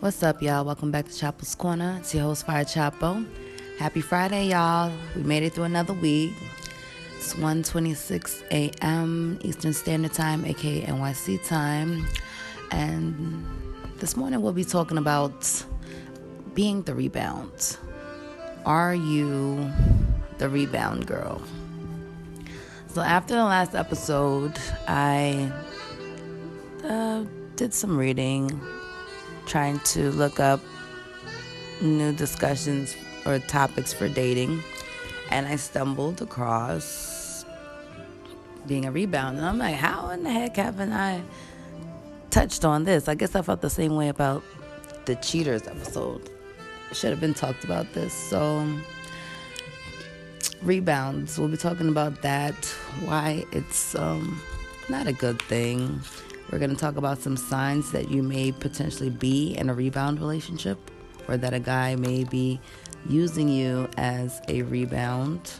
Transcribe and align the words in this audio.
What's 0.00 0.22
up, 0.22 0.40
y'all? 0.40 0.64
Welcome 0.64 0.90
back 0.90 1.04
to 1.08 1.10
Chapo's 1.10 1.54
Corner. 1.54 1.98
It's 2.00 2.14
your 2.14 2.22
host, 2.22 2.46
Fire 2.46 2.64
Chapo. 2.64 3.26
Happy 3.78 4.00
Friday, 4.00 4.46
y'all. 4.46 4.90
We 5.14 5.24
made 5.24 5.42
it 5.42 5.52
through 5.52 5.64
another 5.64 5.92
week. 5.92 6.32
It's 7.18 7.34
1.26 7.34 8.44
a.m. 8.50 9.38
Eastern 9.42 9.74
Standard 9.74 10.14
Time, 10.14 10.46
aka 10.46 10.86
NYC 10.86 11.46
time. 11.46 12.06
And 12.70 13.44
this 13.98 14.16
morning 14.16 14.40
we'll 14.40 14.54
be 14.54 14.64
talking 14.64 14.96
about 14.96 15.66
being 16.54 16.80
the 16.84 16.94
rebound. 16.94 17.76
Are 18.64 18.94
you 18.94 19.70
the 20.38 20.48
rebound 20.48 21.06
girl? 21.08 21.42
So 22.86 23.02
after 23.02 23.34
the 23.34 23.44
last 23.44 23.74
episode, 23.74 24.58
I 24.88 25.52
uh, 26.84 27.24
did 27.56 27.74
some 27.74 27.98
reading, 27.98 28.58
trying 29.46 29.80
to 29.80 30.10
look 30.10 30.40
up 30.40 30.60
new 31.80 32.12
discussions 32.12 32.96
or 33.26 33.38
topics 33.38 33.92
for 33.92 34.08
dating, 34.08 34.62
and 35.30 35.46
I 35.46 35.56
stumbled 35.56 36.22
across 36.22 37.44
being 38.66 38.84
a 38.84 38.92
rebound. 38.92 39.38
And 39.38 39.46
I'm 39.46 39.58
like, 39.58 39.76
how 39.76 40.10
in 40.10 40.22
the 40.22 40.30
heck 40.30 40.56
haven't 40.56 40.92
I 40.92 41.22
touched 42.30 42.64
on 42.64 42.84
this? 42.84 43.08
I 43.08 43.14
guess 43.14 43.34
I 43.34 43.42
felt 43.42 43.60
the 43.60 43.70
same 43.70 43.96
way 43.96 44.08
about 44.08 44.42
the 45.06 45.16
cheaters 45.16 45.66
episode. 45.66 46.30
Should 46.92 47.10
have 47.10 47.20
been 47.20 47.34
talked 47.34 47.64
about 47.64 47.92
this. 47.92 48.12
So 48.12 48.66
rebounds. 50.62 51.38
We'll 51.38 51.48
be 51.48 51.56
talking 51.56 51.88
about 51.88 52.22
that, 52.22 52.54
why 53.04 53.44
it's 53.52 53.94
um, 53.94 54.40
not 54.88 55.06
a 55.06 55.12
good 55.12 55.40
thing. 55.42 56.00
We're 56.50 56.58
going 56.58 56.70
to 56.70 56.76
talk 56.76 56.96
about 56.96 57.18
some 57.18 57.36
signs 57.36 57.92
that 57.92 58.10
you 58.10 58.22
may 58.22 58.50
potentially 58.50 59.10
be 59.10 59.54
in 59.56 59.70
a 59.70 59.74
rebound 59.74 60.18
relationship 60.18 60.78
or 61.28 61.36
that 61.36 61.54
a 61.54 61.60
guy 61.60 61.94
may 61.94 62.24
be 62.24 62.60
using 63.08 63.48
you 63.48 63.88
as 63.96 64.40
a 64.48 64.62
rebound. 64.62 65.52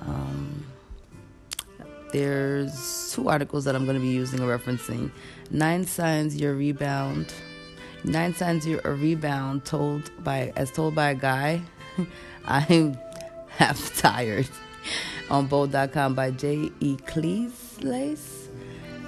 Um, 0.00 0.66
there's 2.12 3.12
two 3.14 3.28
articles 3.28 3.64
that 3.64 3.74
I'm 3.74 3.84
going 3.84 3.96
to 3.96 4.02
be 4.02 4.12
using 4.12 4.40
or 4.40 4.56
referencing. 4.56 5.10
Nine 5.50 5.86
signs 5.86 6.36
you're 6.36 6.52
a 6.52 6.56
rebound. 6.56 7.32
Nine 8.04 8.34
signs 8.34 8.66
you're 8.66 8.80
a 8.84 8.92
rebound 8.92 9.64
told 9.64 10.10
by 10.22 10.52
as 10.56 10.70
told 10.70 10.94
by 10.94 11.10
a 11.10 11.14
guy. 11.14 11.62
I'm 12.44 12.98
half 13.48 13.96
tired 13.98 14.48
on 15.30 15.48
bolde.com 15.48 16.14
by 16.14 16.30
J. 16.30 16.70
E. 16.80 16.96
Cleese. 16.96 18.41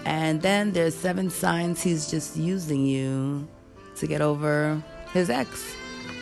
And 0.05 0.42
then 0.42 0.72
there's 0.72 0.94
seven 0.94 1.30
signs 1.30 1.83
he's 1.83 2.10
just 2.10 2.36
using 2.36 2.84
you 2.86 3.48
to 3.97 4.06
get 4.06 4.20
over 4.20 4.83
his 5.12 5.30
ex 5.30 5.74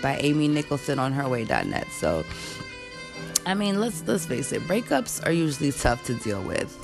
by 0.03 0.17
Amy 0.19 0.49
Nicholson 0.49 0.99
on 0.99 1.13
herway.net. 1.13 1.87
So 1.93 2.25
I 3.45 3.55
mean, 3.55 3.81
let's 3.81 4.07
let's 4.07 4.27
face 4.27 4.53
it, 4.53 4.63
breakups 4.63 5.27
are 5.27 5.33
usually 5.33 5.73
tough 5.73 6.05
to 6.05 6.15
deal 6.15 6.43
with. 6.43 6.79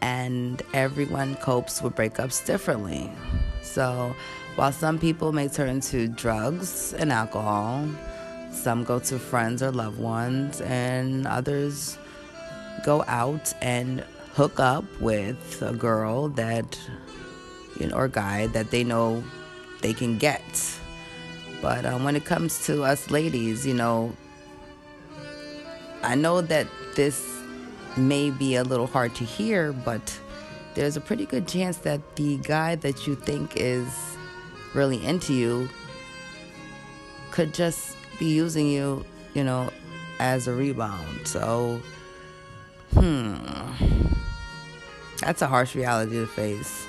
And 0.00 0.62
everyone 0.72 1.34
copes 1.36 1.82
with 1.82 1.94
breakups 1.96 2.46
differently. 2.46 3.10
So 3.62 4.14
while 4.56 4.72
some 4.72 4.98
people 4.98 5.32
may 5.32 5.48
turn 5.48 5.80
to 5.82 6.08
drugs 6.08 6.94
and 6.94 7.12
alcohol, 7.12 7.88
some 8.52 8.84
go 8.84 8.98
to 9.00 9.18
friends 9.18 9.62
or 9.62 9.70
loved 9.70 9.98
ones, 9.98 10.60
and 10.62 11.26
others 11.26 11.98
go 12.84 13.04
out 13.06 13.52
and 13.60 14.04
hook 14.38 14.60
up 14.60 14.84
with 15.00 15.60
a 15.62 15.72
girl 15.72 16.28
that, 16.28 16.78
you 17.80 17.88
know, 17.88 17.96
or 17.96 18.06
guy 18.06 18.46
that 18.46 18.70
they 18.70 18.84
know 18.84 19.20
they 19.80 19.92
can 19.92 20.16
get. 20.16 20.78
But 21.60 21.84
um, 21.84 22.04
when 22.04 22.14
it 22.14 22.24
comes 22.24 22.64
to 22.66 22.84
us 22.84 23.10
ladies, 23.10 23.66
you 23.66 23.74
know, 23.74 24.12
I 26.04 26.14
know 26.14 26.40
that 26.40 26.68
this 26.94 27.26
may 27.96 28.30
be 28.30 28.54
a 28.54 28.62
little 28.62 28.86
hard 28.86 29.12
to 29.16 29.24
hear, 29.24 29.72
but 29.72 30.20
there's 30.74 30.96
a 30.96 31.00
pretty 31.00 31.26
good 31.26 31.48
chance 31.48 31.78
that 31.78 32.14
the 32.14 32.36
guy 32.36 32.76
that 32.76 33.08
you 33.08 33.16
think 33.16 33.54
is 33.56 33.92
really 34.72 35.04
into 35.04 35.34
you 35.34 35.68
could 37.32 37.52
just 37.52 37.96
be 38.20 38.26
using 38.26 38.68
you, 38.68 39.04
you 39.34 39.42
know, 39.42 39.68
as 40.20 40.46
a 40.46 40.52
rebound. 40.52 41.26
So, 41.26 41.82
hmm, 42.94 43.97
that's 45.20 45.42
a 45.42 45.46
harsh 45.46 45.74
reality 45.74 46.16
to 46.16 46.26
face, 46.26 46.86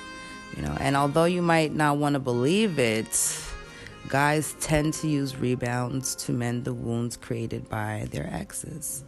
you 0.56 0.62
know. 0.62 0.76
And 0.80 0.96
although 0.96 1.24
you 1.24 1.42
might 1.42 1.74
not 1.74 1.98
want 1.98 2.14
to 2.14 2.20
believe 2.20 2.78
it, 2.78 3.08
guys 4.08 4.54
tend 4.60 4.94
to 4.94 5.08
use 5.08 5.36
rebounds 5.36 6.14
to 6.16 6.32
mend 6.32 6.64
the 6.64 6.74
wounds 6.74 7.16
created 7.16 7.68
by 7.68 8.06
their 8.10 8.28
exes. 8.32 9.04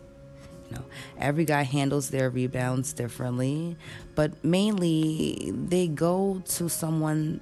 You 0.68 0.76
know, 0.76 0.84
every 1.18 1.44
guy 1.44 1.62
handles 1.62 2.10
their 2.10 2.30
rebounds 2.30 2.92
differently, 2.92 3.76
but 4.14 4.44
mainly 4.44 5.52
they 5.54 5.88
go 5.88 6.42
to 6.46 6.68
someone 6.68 7.40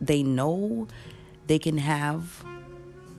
they 0.00 0.22
know 0.22 0.86
they 1.46 1.58
can 1.58 1.78
have 1.78 2.44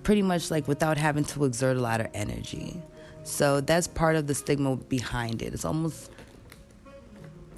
pretty 0.03 0.21
much 0.21 0.49
like 0.49 0.67
without 0.67 0.97
having 0.97 1.23
to 1.25 1.45
exert 1.45 1.77
a 1.77 1.79
lot 1.81 2.01
of 2.01 2.07
energy. 2.13 2.81
So 3.23 3.61
that's 3.61 3.87
part 3.87 4.15
of 4.15 4.27
the 4.27 4.33
stigma 4.33 4.75
behind 4.75 5.41
it. 5.41 5.53
It's 5.53 5.65
almost 5.65 6.09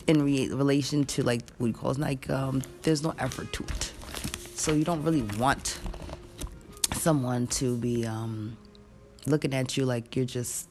in 0.08 0.24
re- 0.24 0.50
relation 0.50 1.06
to 1.06 1.24
like 1.24 1.42
what 1.58 1.68
you 1.68 1.74
call 1.74 1.92
it, 1.92 2.00
like 2.00 2.30
um, 2.30 2.62
there's 2.84 3.04
no 3.04 3.14
effort 3.20 3.52
to 3.54 3.64
it. 3.64 3.92
So 4.56 4.74
you 4.74 4.84
don't 4.84 5.04
really 5.04 5.24
want 5.40 5.80
someone 6.94 7.48
to 7.48 7.78
be 7.78 8.06
um, 8.06 8.58
looking 9.26 9.54
at 9.54 9.76
you 9.78 9.86
like 9.86 10.16
you're 10.16 10.26
just 10.26 10.68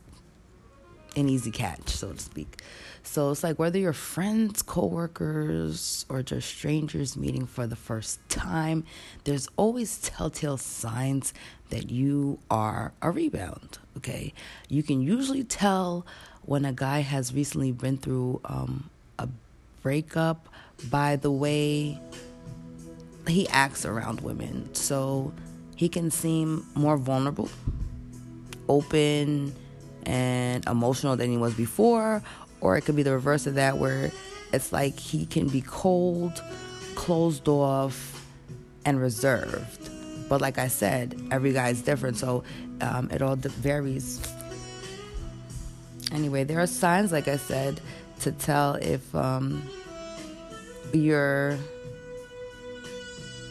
an 1.16 1.28
easy 1.28 1.50
catch, 1.50 1.88
so 1.88 2.12
to 2.12 2.18
speak. 2.18 2.62
So 3.02 3.30
it's 3.30 3.42
like 3.42 3.58
whether 3.58 3.78
you're 3.78 3.92
friends, 3.92 4.62
coworkers, 4.62 6.06
or 6.08 6.22
just 6.22 6.48
strangers 6.48 7.16
meeting 7.16 7.46
for 7.46 7.66
the 7.66 7.76
first 7.76 8.20
time, 8.28 8.84
there's 9.24 9.48
always 9.56 9.98
telltale 9.98 10.58
signs 10.58 11.32
that 11.70 11.90
you 11.90 12.38
are 12.50 12.92
a 13.02 13.10
rebound. 13.10 13.78
Okay, 13.96 14.32
you 14.68 14.82
can 14.82 15.00
usually 15.00 15.44
tell 15.44 16.06
when 16.42 16.64
a 16.64 16.72
guy 16.72 17.00
has 17.00 17.34
recently 17.34 17.72
been 17.72 17.96
through 17.96 18.40
um, 18.44 18.90
a 19.20 19.28
breakup 19.82 20.48
by 20.90 21.16
the 21.16 21.30
way 21.30 22.00
he 23.28 23.48
acts 23.48 23.84
around 23.84 24.20
women. 24.20 24.74
So 24.74 25.32
he 25.76 25.88
can 25.88 26.10
seem 26.10 26.66
more 26.74 26.96
vulnerable, 26.96 27.48
open, 28.68 29.54
and 30.04 30.66
emotional 30.66 31.16
than 31.16 31.30
he 31.30 31.36
was 31.36 31.54
before, 31.54 32.22
or 32.60 32.76
it 32.76 32.82
could 32.82 32.96
be 32.96 33.02
the 33.02 33.12
reverse 33.12 33.46
of 33.46 33.54
that, 33.54 33.78
where 33.78 34.10
it's 34.52 34.72
like 34.72 34.98
he 34.98 35.26
can 35.26 35.48
be 35.48 35.60
cold, 35.60 36.42
closed 36.94 37.46
off, 37.48 38.26
and 38.84 39.00
reserved. 39.00 39.90
But 40.28 40.40
like 40.40 40.58
I 40.58 40.68
said, 40.68 41.20
every 41.30 41.52
guy 41.52 41.68
is 41.70 41.82
different, 41.82 42.16
so 42.16 42.44
um, 42.80 43.10
it 43.10 43.22
all 43.22 43.36
varies. 43.36 44.20
Anyway, 46.12 46.44
there 46.44 46.60
are 46.60 46.66
signs, 46.66 47.12
like 47.12 47.28
I 47.28 47.36
said, 47.36 47.80
to 48.20 48.32
tell 48.32 48.74
if 48.74 49.14
um, 49.14 49.62
you're 50.92 51.58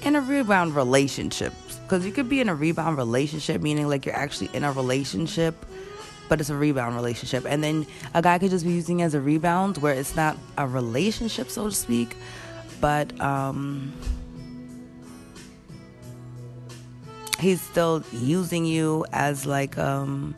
in 0.03 0.15
a 0.15 0.21
rebound 0.21 0.75
relationship. 0.75 1.53
Because 1.83 2.05
you 2.05 2.11
could 2.11 2.29
be 2.29 2.39
in 2.39 2.49
a 2.49 2.55
rebound 2.55 2.97
relationship, 2.97 3.61
meaning 3.61 3.87
like 3.87 4.05
you're 4.05 4.15
actually 4.15 4.49
in 4.53 4.63
a 4.63 4.71
relationship 4.71 5.65
but 6.29 6.39
it's 6.39 6.51
a 6.51 6.55
rebound 6.55 6.95
relationship. 6.95 7.43
And 7.45 7.61
then 7.61 7.85
a 8.13 8.21
guy 8.21 8.37
could 8.37 8.51
just 8.51 8.63
be 8.63 8.71
using 8.71 9.01
as 9.01 9.15
a 9.15 9.19
rebound 9.19 9.79
where 9.79 9.95
it's 9.95 10.15
not 10.15 10.37
a 10.57 10.67
relationship, 10.67 11.49
so 11.49 11.65
to 11.65 11.75
speak, 11.75 12.15
but 12.79 13.19
um, 13.19 13.91
he's 17.39 17.59
still 17.59 18.03
using 18.13 18.63
you 18.63 19.05
as 19.11 19.45
like 19.45 19.77
um, 19.77 20.35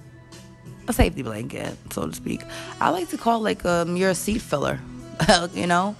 a 0.87 0.93
safety 0.93 1.21
blanket, 1.21 1.77
so 1.91 2.07
to 2.07 2.13
speak. 2.13 2.41
I 2.79 2.89
like 2.89 3.09
to 3.09 3.17
call 3.17 3.39
like 3.41 3.65
um, 3.65 3.95
you're 3.95 4.11
a 4.11 4.15
seat 4.15 4.39
filler, 4.39 4.79
you 5.53 5.67
know. 5.67 5.95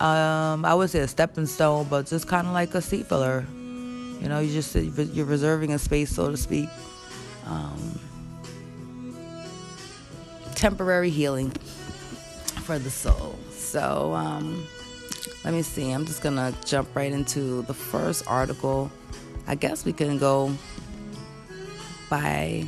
Um, 0.00 0.64
I 0.64 0.74
would 0.74 0.90
say 0.90 1.00
a 1.00 1.08
stepping 1.08 1.46
stone, 1.46 1.86
but 1.88 2.06
just 2.06 2.26
kind 2.26 2.46
of 2.46 2.52
like 2.52 2.74
a 2.74 2.82
seat 2.82 3.06
filler. 3.06 3.44
You 4.20 4.28
know, 4.28 4.40
you 4.40 4.52
just 4.52 4.74
you're 4.74 5.26
reserving 5.26 5.72
a 5.72 5.78
space, 5.78 6.10
so 6.10 6.30
to 6.30 6.36
speak. 6.36 6.68
Um, 7.46 8.00
temporary 10.54 11.10
healing 11.10 11.50
for 12.64 12.78
the 12.78 12.90
soul. 12.90 13.38
So, 13.50 14.14
um, 14.14 14.66
let 15.44 15.52
me 15.52 15.62
see. 15.62 15.90
I'm 15.90 16.06
just 16.06 16.22
to 16.22 16.54
jump 16.64 16.94
right 16.96 17.12
into 17.12 17.62
the 17.62 17.74
first 17.74 18.24
article. 18.26 18.90
I 19.46 19.56
guess 19.56 19.84
we 19.84 19.92
can 19.92 20.16
go 20.18 20.54
by 22.08 22.66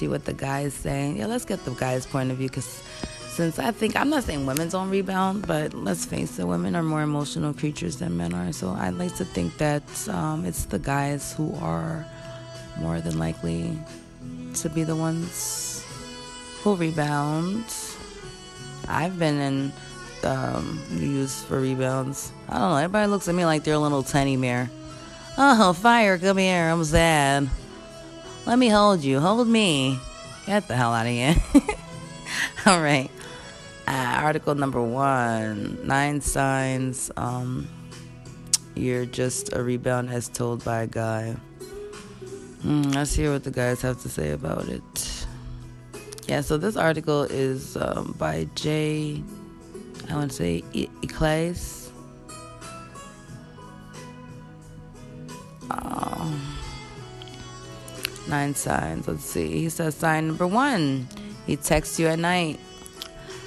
see 0.00 0.08
what 0.08 0.24
the 0.24 0.32
guy 0.32 0.60
is 0.62 0.72
saying. 0.72 1.18
Yeah, 1.18 1.26
let's 1.26 1.44
get 1.44 1.62
the 1.66 1.72
guy's 1.72 2.06
point 2.06 2.30
of 2.30 2.38
view 2.38 2.48
because 2.48 2.82
since 3.28 3.58
I 3.58 3.70
think 3.70 3.96
I'm 3.96 4.08
not 4.08 4.24
saying 4.24 4.46
women 4.46 4.70
don't 4.70 4.88
rebound, 4.88 5.46
but 5.46 5.74
let's 5.74 6.06
face 6.06 6.38
it, 6.38 6.46
women 6.46 6.74
are 6.74 6.82
more 6.82 7.02
emotional 7.02 7.52
creatures 7.52 7.96
than 7.96 8.16
men 8.16 8.32
are. 8.32 8.50
So 8.52 8.70
I'd 8.70 8.94
like 8.94 9.14
to 9.16 9.26
think 9.26 9.58
that 9.58 9.84
um, 10.08 10.46
it's 10.46 10.64
the 10.64 10.78
guys 10.78 11.34
who 11.34 11.54
are 11.60 12.06
more 12.78 13.00
than 13.02 13.18
likely 13.18 13.78
to 14.54 14.68
be 14.70 14.84
the 14.84 14.96
ones 14.96 15.84
who 16.62 16.76
rebound. 16.76 17.66
I've 18.88 19.18
been 19.18 19.38
in 19.38 19.72
um, 20.24 20.80
used 20.92 21.44
for 21.44 21.60
rebounds. 21.60 22.32
I 22.48 22.58
don't 22.58 22.70
know. 22.70 22.76
Everybody 22.76 23.06
looks 23.06 23.28
at 23.28 23.34
me 23.34 23.44
like 23.44 23.64
they're 23.64 23.74
a 23.74 23.78
little 23.78 24.02
tiny 24.02 24.38
mirror. 24.38 24.70
Oh, 25.36 25.74
fire, 25.74 26.18
come 26.18 26.38
here. 26.38 26.70
I'm 26.70 26.84
sad. 26.84 27.50
Let 28.50 28.58
me 28.58 28.68
hold 28.68 29.04
you. 29.04 29.20
Hold 29.20 29.46
me. 29.46 29.96
Get 30.44 30.66
the 30.66 30.74
hell 30.74 30.92
out 30.92 31.06
of 31.06 31.12
here. 31.12 31.36
All 32.66 32.82
right. 32.82 33.08
Uh, 33.86 34.18
article 34.24 34.56
number 34.56 34.82
one 34.82 35.78
Nine 35.86 36.20
signs 36.20 37.12
um, 37.16 37.68
you're 38.74 39.06
just 39.06 39.52
a 39.52 39.62
rebound 39.62 40.10
as 40.10 40.28
told 40.28 40.64
by 40.64 40.82
a 40.82 40.88
guy. 40.88 41.36
Mm, 42.64 42.92
let's 42.92 43.14
hear 43.14 43.30
what 43.30 43.44
the 43.44 43.52
guys 43.52 43.82
have 43.82 44.02
to 44.02 44.08
say 44.08 44.32
about 44.32 44.68
it. 44.68 45.26
Yeah, 46.26 46.40
so 46.40 46.58
this 46.58 46.76
article 46.76 47.22
is 47.22 47.76
um, 47.76 48.16
by 48.18 48.48
Jay, 48.56 49.22
I 50.08 50.16
want 50.16 50.32
to 50.32 50.36
say 50.36 50.64
Eclase. 50.72 51.79
Nine 58.28 58.54
signs. 58.54 59.08
Let's 59.08 59.24
see. 59.24 59.60
He 59.60 59.68
says 59.68 59.94
sign 59.94 60.28
number 60.28 60.46
one. 60.46 61.08
He 61.46 61.56
texts 61.56 61.98
you 61.98 62.06
at 62.06 62.18
night 62.18 62.60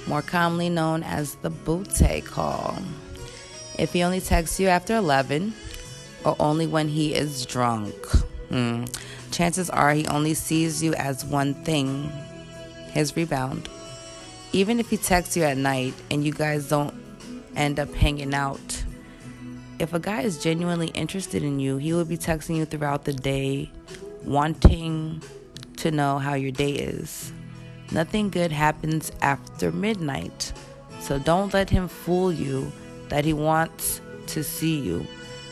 more 0.06 0.22
commonly 0.22 0.68
known 0.68 1.02
as 1.02 1.36
the 1.36 1.50
butte 1.50 2.24
call. 2.24 2.76
If 3.78 3.92
he 3.92 4.02
only 4.02 4.20
texts 4.20 4.60
you 4.60 4.68
after 4.68 4.94
11 4.96 5.54
or 6.24 6.36
only 6.38 6.66
when 6.66 6.88
he 6.88 7.14
is 7.14 7.46
drunk, 7.46 7.94
hmm, 8.48 8.84
chances 9.30 9.70
are 9.70 9.92
he 9.92 10.06
only 10.06 10.34
sees 10.34 10.82
you 10.82 10.94
as 10.94 11.24
one 11.24 11.54
thing 11.64 12.10
his 12.90 13.16
rebound. 13.16 13.68
Even 14.52 14.78
if 14.78 14.90
he 14.90 14.96
texts 14.96 15.36
you 15.36 15.42
at 15.42 15.56
night 15.56 15.94
and 16.10 16.24
you 16.24 16.32
guys 16.32 16.68
don't 16.68 16.94
end 17.56 17.80
up 17.80 17.92
hanging 17.94 18.34
out, 18.34 18.84
if 19.80 19.92
a 19.92 19.98
guy 19.98 20.20
is 20.20 20.40
genuinely 20.40 20.88
interested 20.88 21.42
in 21.42 21.58
you, 21.58 21.78
he 21.78 21.92
will 21.92 22.04
be 22.04 22.16
texting 22.16 22.56
you 22.56 22.64
throughout 22.64 23.04
the 23.04 23.12
day, 23.12 23.70
wanting 24.24 25.22
to 25.78 25.90
know 25.90 26.18
how 26.18 26.34
your 26.34 26.50
day 26.50 26.72
is. 26.72 27.32
Nothing 27.90 28.30
good 28.30 28.52
happens 28.52 29.12
after 29.20 29.70
midnight. 29.70 30.52
So 31.00 31.18
don't 31.18 31.52
let 31.52 31.70
him 31.70 31.88
fool 31.88 32.32
you 32.32 32.72
that 33.08 33.24
he 33.24 33.32
wants 33.32 34.00
to 34.28 34.42
see 34.42 34.80
you. 34.80 35.06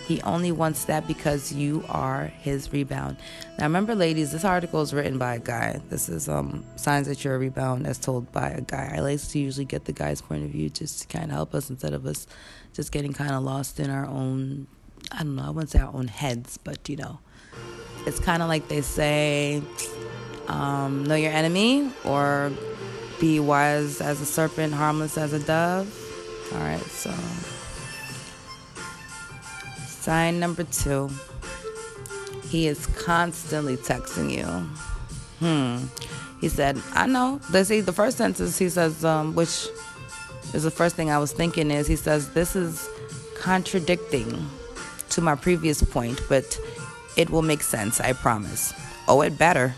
He 0.07 0.21
only 0.23 0.51
wants 0.51 0.87
that 0.87 1.07
because 1.07 1.53
you 1.53 1.85
are 1.89 2.27
his 2.41 2.73
rebound. 2.73 3.19
Now 3.59 3.67
remember 3.67 3.95
ladies, 3.95 4.33
this 4.33 4.45
article 4.45 4.83
is 4.83 4.93
written 4.93 5.17
by 5.17 5.37
a 5.37 5.39
guy. 5.39 5.81
This 5.91 6.09
is 6.09 6.29
um 6.29 6.65
signs 6.77 7.07
that 7.07 7.23
you're 7.23 7.37
a 7.37 7.39
rebound 7.39 7.87
as 7.87 7.99
told 7.99 8.33
by 8.33 8.51
a 8.51 8.61
guy. 8.61 8.95
I 8.97 9.01
like 9.01 9.21
to 9.23 9.39
usually 9.39 9.65
get 9.65 9.85
the 9.85 9.93
guy's 9.93 10.21
point 10.21 10.45
of 10.45 10.51
view 10.51 10.71
just 10.71 11.03
to 11.03 11.07
kind 11.07 11.27
of 11.27 11.33
help 11.33 11.55
us 11.55 11.71
instead 11.71 11.93
of 11.93 12.05
us 12.07 12.27
just 12.73 12.91
getting 12.91 13.13
kind 13.13 13.31
of 13.31 13.43
lost 13.43 13.79
in 13.79 13.91
our 13.91 14.07
own 14.07 14.67
I 15.11 15.19
don't 15.19 15.37
know, 15.37 15.45
I 15.45 15.51
wouldn't 15.51 15.71
say 15.71 15.81
our 15.81 15.95
own 15.95 16.09
heads, 16.09 16.59
but 16.59 16.89
you 16.89 16.97
know. 16.97 17.21
It's 18.07 18.19
kind 18.19 18.43
of 18.43 18.49
like 18.49 18.69
they 18.69 18.81
say 18.81 19.63
um, 20.49 21.05
know 21.05 21.15
your 21.15 21.33
enemy 21.33 21.91
or 22.05 22.53
be 23.21 23.41
wise 23.41 24.01
as 24.01 24.21
a 24.21 24.27
serpent, 24.27 24.75
harmless 24.75 25.17
as 25.17 25.33
a 25.33 25.39
dove. 25.39 25.89
All 26.53 26.59
right, 26.59 26.81
so 26.83 27.13
sign 29.87 30.41
number 30.41 30.65
two. 30.65 31.11
He 32.49 32.67
is 32.67 32.87
constantly 32.87 33.77
texting 33.77 34.31
you. 34.31 34.47
Hmm. 35.39 35.87
He 36.41 36.49
said, 36.49 36.83
I 36.93 37.07
know. 37.07 37.41
They 37.51 37.65
see 37.65 37.81
the 37.81 37.93
first 37.93 38.19
sentence 38.19 38.59
he 38.59 38.69
says, 38.69 39.05
um, 39.05 39.35
which 39.35 39.69
is 40.53 40.65
the 40.65 40.71
first 40.71 40.97
thing 40.97 41.11
I 41.11 41.19
was 41.19 41.33
thinking 41.33 41.71
is 41.71 41.87
he 41.87 41.97
says, 41.97 42.31
This 42.31 42.57
is 42.57 42.89
contradicting 43.37 44.51
to 45.11 45.21
my 45.21 45.35
previous 45.35 45.83
point, 45.83 46.21
but 46.29 46.59
it 47.17 47.31
will 47.31 47.43
make 47.43 47.63
sense, 47.63 48.01
I 48.01 48.13
promise. 48.13 48.73
Oh, 49.09 49.23
it 49.23 49.39
better. 49.39 49.75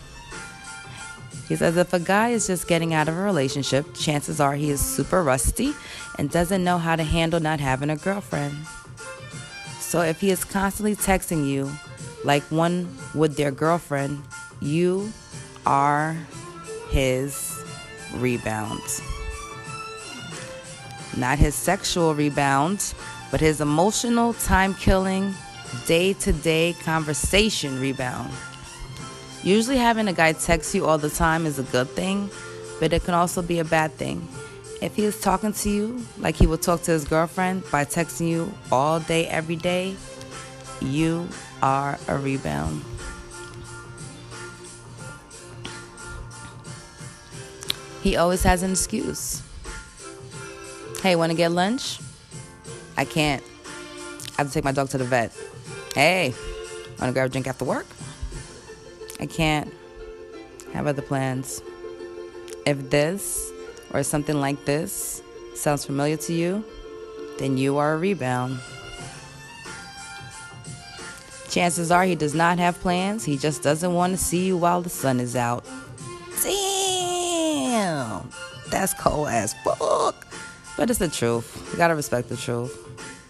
He 1.49 1.57
says 1.57 1.77
if 1.77 1.93
a 1.93 2.01
guy 2.01 2.31
is 2.31 2.47
just 2.47 2.67
getting 2.67 2.95
out 2.95 3.09
of 3.09 3.17
a 3.17 3.21
relationship, 3.21 3.95
chances 3.95 4.41
are 4.41 4.55
he 4.55 4.71
is 4.71 4.81
super 4.81 5.23
rusty 5.23 5.75
and 6.19 6.31
doesn't 6.31 6.65
know 6.65 6.79
how 6.79 6.97
to 6.97 7.03
handle 7.03 7.41
not 7.41 7.61
having 7.61 7.91
a 7.91 7.97
girlfriend. 7.97 8.57
So 9.79 10.01
if 10.01 10.21
he 10.21 10.31
is 10.31 10.45
constantly 10.45 10.97
texting 10.97 11.47
you 11.47 11.71
like 12.25 12.43
one 12.45 12.89
would 13.15 13.37
their 13.37 13.51
girlfriend, 13.51 14.23
you 14.61 15.13
are 15.67 16.17
his 16.89 17.63
rebound. 18.15 18.83
Not 21.17 21.39
his 21.39 21.55
sexual 21.55 22.15
rebound, 22.15 22.95
but 23.31 23.41
his 23.41 23.61
emotional, 23.61 24.33
time 24.35 24.75
killing, 24.75 25.35
day 25.87 26.12
to 26.15 26.32
day 26.32 26.75
conversation 26.85 27.81
rebound. 27.81 28.32
Usually, 29.43 29.76
having 29.76 30.09
a 30.09 30.12
guy 30.12 30.32
text 30.32 30.75
you 30.75 30.87
all 30.87 30.99
the 30.99 31.11
time 31.11 31.44
is 31.44 31.59
a 31.59 31.65
good 31.65 31.88
thing, 31.91 32.31
but 32.81 32.93
it 32.93 33.05
can 33.05 33.15
also 33.15 33.43
be 33.43 33.59
a 33.59 33.65
bad 33.65 33.93
thing. 33.93 34.26
If 34.81 34.97
he 34.97 35.05
is 35.05 35.21
talking 35.21 35.53
to 35.53 35.71
you 35.71 36.05
like 36.19 36.35
he 36.35 36.47
would 36.47 36.62
talk 36.62 36.82
to 36.82 36.91
his 36.91 37.05
girlfriend 37.05 37.65
by 37.71 37.85
texting 37.85 38.29
you 38.29 38.53
all 38.73 39.00
day, 39.00 39.26
every 39.26 39.56
day, 39.56 39.97
you 40.81 41.29
are 41.62 41.99
a 42.09 42.19
rebound. 42.19 42.85
He 48.03 48.17
always 48.17 48.43
has 48.43 48.62
an 48.62 48.73
excuse. 48.73 49.43
Hey, 51.03 51.17
want 51.17 51.31
to 51.31 51.37
get 51.37 51.53
lunch? 51.53 52.00
I 52.97 53.05
can't. 53.05 53.43
I 54.37 54.43
have 54.43 54.49
to 54.49 54.53
take 54.53 54.65
my 54.65 54.73
dog 54.73 54.91
to 54.91 54.99
the 54.99 55.05
vet. 55.05 55.32
Hey, 55.94 56.35
want 56.99 57.11
to 57.11 57.12
grab 57.12 57.26
a 57.26 57.29
drink 57.29 57.46
after 57.46 57.64
work? 57.64 57.87
I 59.20 59.26
can't 59.26 59.73
have 60.73 60.88
other 60.88 61.02
plans. 61.02 61.62
If 62.67 62.91
this 62.91 63.52
or 63.93 64.02
something 64.02 64.41
like 64.41 64.64
this 64.64 65.23
sounds 65.55 65.85
familiar 65.85 66.17
to 66.17 66.32
you, 66.32 66.64
then 67.38 67.56
you 67.56 67.76
are 67.79 67.94
a 67.94 67.99
rebound. 67.99 68.58
Chances 71.49 71.93
are 71.93 72.02
he 72.02 72.17
does 72.17 72.35
not 72.35 72.58
have 72.58 72.81
plans. 72.81 73.24
He 73.24 73.39
just 73.39 73.63
doesn't 73.63 73.94
want 73.94 74.15
to 74.15 74.17
see 74.17 74.46
you 74.46 74.56
while 74.56 74.82
the 74.82 74.91
sun 74.91 75.20
is 75.20 75.36
out. 75.36 75.65
Damn, 76.43 78.29
that's 78.69 78.94
cold 78.94 79.29
as 79.29 79.55
fuck. 79.63 80.27
But 80.77 80.91
it's 80.91 80.98
the 80.98 81.06
truth. 81.06 81.69
You 81.70 81.79
gotta 81.79 81.94
respect 81.94 82.29
the 82.29 82.36
truth. 82.36 82.77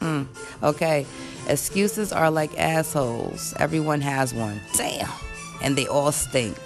Mm. 0.00 0.26
Okay, 0.62 1.04
excuses 1.48 2.12
are 2.12 2.30
like 2.30 2.58
assholes. 2.58 3.54
Everyone 3.58 4.00
has 4.00 4.32
one. 4.34 4.60
Damn 4.76 5.10
and 5.64 5.76
they 5.76 5.88
all 5.88 6.12
stink. 6.12 6.56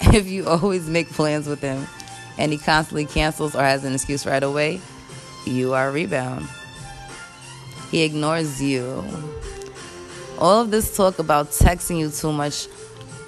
If 0.14 0.28
you 0.28 0.46
always 0.46 0.88
make 0.88 1.10
plans 1.10 1.48
with 1.48 1.60
him 1.60 1.84
and 2.38 2.52
he 2.52 2.58
constantly 2.58 3.04
cancels 3.04 3.56
or 3.56 3.62
has 3.62 3.84
an 3.84 3.92
excuse 3.92 4.24
right 4.24 4.42
away, 4.42 4.80
you 5.44 5.74
are 5.74 5.90
rebound. 5.90 6.46
He 7.90 8.02
ignores 8.02 8.62
you. 8.62 9.04
All 10.38 10.62
of 10.62 10.70
this 10.70 10.96
talk 10.96 11.18
about 11.18 11.50
texting 11.50 11.98
you 11.98 12.10
too 12.10 12.32
much, 12.32 12.68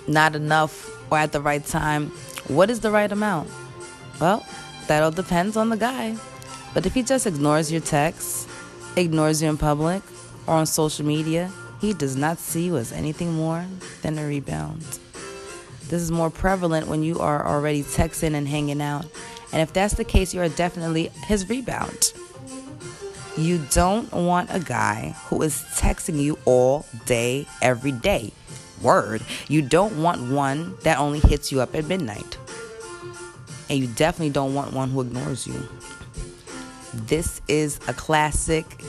not 0.06 0.36
enough, 0.36 0.88
or 1.10 1.18
at 1.18 1.32
the 1.32 1.40
right 1.40 1.64
time, 1.66 2.10
what 2.46 2.70
is 2.70 2.78
the 2.78 2.92
right 2.92 3.10
amount? 3.10 3.50
Well, 4.20 4.46
that 4.86 5.02
all 5.02 5.10
depends 5.10 5.56
on 5.56 5.70
the 5.70 5.76
guy. 5.76 6.16
But 6.72 6.86
if 6.86 6.94
he 6.94 7.02
just 7.02 7.26
ignores 7.26 7.72
your 7.72 7.80
texts, 7.80 8.46
ignores 8.94 9.42
you 9.42 9.48
in 9.48 9.58
public 9.58 10.02
or 10.46 10.54
on 10.54 10.66
social 10.66 11.06
media, 11.06 11.50
he 11.80 11.92
does 11.94 12.16
not 12.16 12.38
see 12.38 12.66
you 12.66 12.76
as 12.76 12.92
anything 12.92 13.32
more 13.32 13.64
than 14.02 14.18
a 14.18 14.26
rebound. 14.26 14.82
This 15.88 16.02
is 16.02 16.12
more 16.12 16.30
prevalent 16.30 16.86
when 16.86 17.02
you 17.02 17.18
are 17.18 17.46
already 17.46 17.82
texting 17.82 18.34
and 18.34 18.46
hanging 18.46 18.80
out. 18.80 19.06
And 19.52 19.60
if 19.60 19.72
that's 19.72 19.94
the 19.94 20.04
case, 20.04 20.32
you 20.32 20.40
are 20.40 20.48
definitely 20.48 21.08
his 21.26 21.48
rebound. 21.48 22.12
You 23.36 23.64
don't 23.70 24.12
want 24.12 24.50
a 24.52 24.60
guy 24.60 25.16
who 25.26 25.42
is 25.42 25.64
texting 25.76 26.20
you 26.20 26.38
all 26.44 26.86
day, 27.06 27.46
every 27.62 27.92
day. 27.92 28.32
Word. 28.82 29.22
You 29.48 29.62
don't 29.62 30.02
want 30.02 30.30
one 30.30 30.76
that 30.82 30.98
only 30.98 31.20
hits 31.20 31.50
you 31.50 31.60
up 31.60 31.74
at 31.74 31.86
midnight. 31.86 32.38
And 33.68 33.78
you 33.78 33.86
definitely 33.88 34.30
don't 34.30 34.54
want 34.54 34.72
one 34.72 34.90
who 34.90 35.00
ignores 35.00 35.46
you. 35.46 35.68
This 36.92 37.40
is 37.48 37.78
a 37.88 37.94
classic 37.94 38.82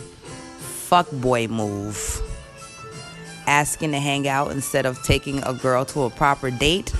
fuckboy 0.91 1.49
move 1.49 2.21
asking 3.47 3.91
to 3.91 3.99
hang 3.99 4.27
out 4.27 4.51
instead 4.51 4.85
of 4.85 5.01
taking 5.03 5.41
a 5.43 5.53
girl 5.53 5.85
to 5.85 6.03
a 6.03 6.09
proper 6.09 6.51
date 6.51 6.93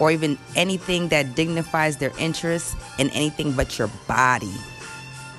or 0.00 0.10
even 0.10 0.36
anything 0.56 1.08
that 1.08 1.34
dignifies 1.34 1.96
their 1.96 2.12
interest 2.18 2.76
in 2.98 3.08
anything 3.10 3.52
but 3.52 3.78
your 3.78 3.88
body. 4.06 4.52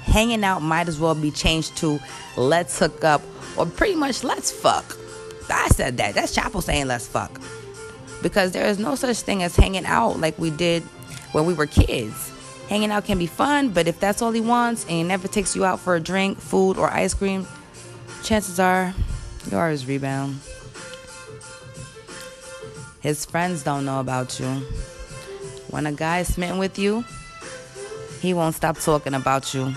Hanging 0.04 0.44
out 0.44 0.62
might 0.62 0.88
as 0.88 1.00
well 1.00 1.16
be 1.16 1.32
changed 1.32 1.76
to 1.78 2.00
let's 2.38 2.80
hook 2.80 3.04
up 3.04 3.22
or 3.58 3.66
pretty 3.66 3.96
much 3.96 4.24
let's 4.24 4.52
fuck. 4.52 4.98
I 5.50 5.68
said 5.70 5.98
that. 5.98 6.16
That's 6.16 6.36
Chapo 6.36 6.64
saying 6.64 6.88
let's 6.88 7.08
fuck. 7.08 7.42
Because 8.24 8.52
there 8.52 8.66
is 8.66 8.80
no 8.80 8.96
such 8.96 9.20
thing 9.22 9.44
as 9.44 9.56
hanging 9.56 9.86
out 9.86 10.20
like 10.20 10.38
we 10.40 10.50
did 10.50 10.82
when 11.34 11.46
we 11.46 11.54
were 11.54 11.68
kids. 11.68 12.32
Hanging 12.68 12.92
out 12.92 13.06
can 13.06 13.18
be 13.18 13.28
fun, 13.28 13.70
but 13.70 13.88
if 13.88 14.00
that's 14.00 14.22
all 14.22 14.32
he 14.32 14.42
wants 14.42 14.84
and 14.84 14.92
he 14.92 15.04
never 15.04 15.28
takes 15.28 15.56
you 15.56 15.66
out 15.66 15.80
for 15.80 15.96
a 15.96 16.00
drink, 16.00 16.40
food, 16.40 16.78
or 16.78 16.90
ice 16.90 17.14
cream, 17.14 17.48
chances 18.28 18.60
are 18.60 18.94
you 19.50 19.58
his 19.58 19.88
rebound. 19.88 20.38
His 23.00 23.26
friends 23.26 23.64
don't 23.64 23.86
know 23.86 24.02
about 24.02 24.38
you. 24.38 24.48
When 25.70 25.86
a 25.86 25.94
guy 25.94 26.20
is 26.20 26.34
smitten 26.34 26.58
with 26.58 26.78
you, 26.78 27.06
he 28.20 28.34
won't 28.34 28.56
stop 28.56 28.80
talking 28.80 29.14
about 29.14 29.54
you. 29.54 29.74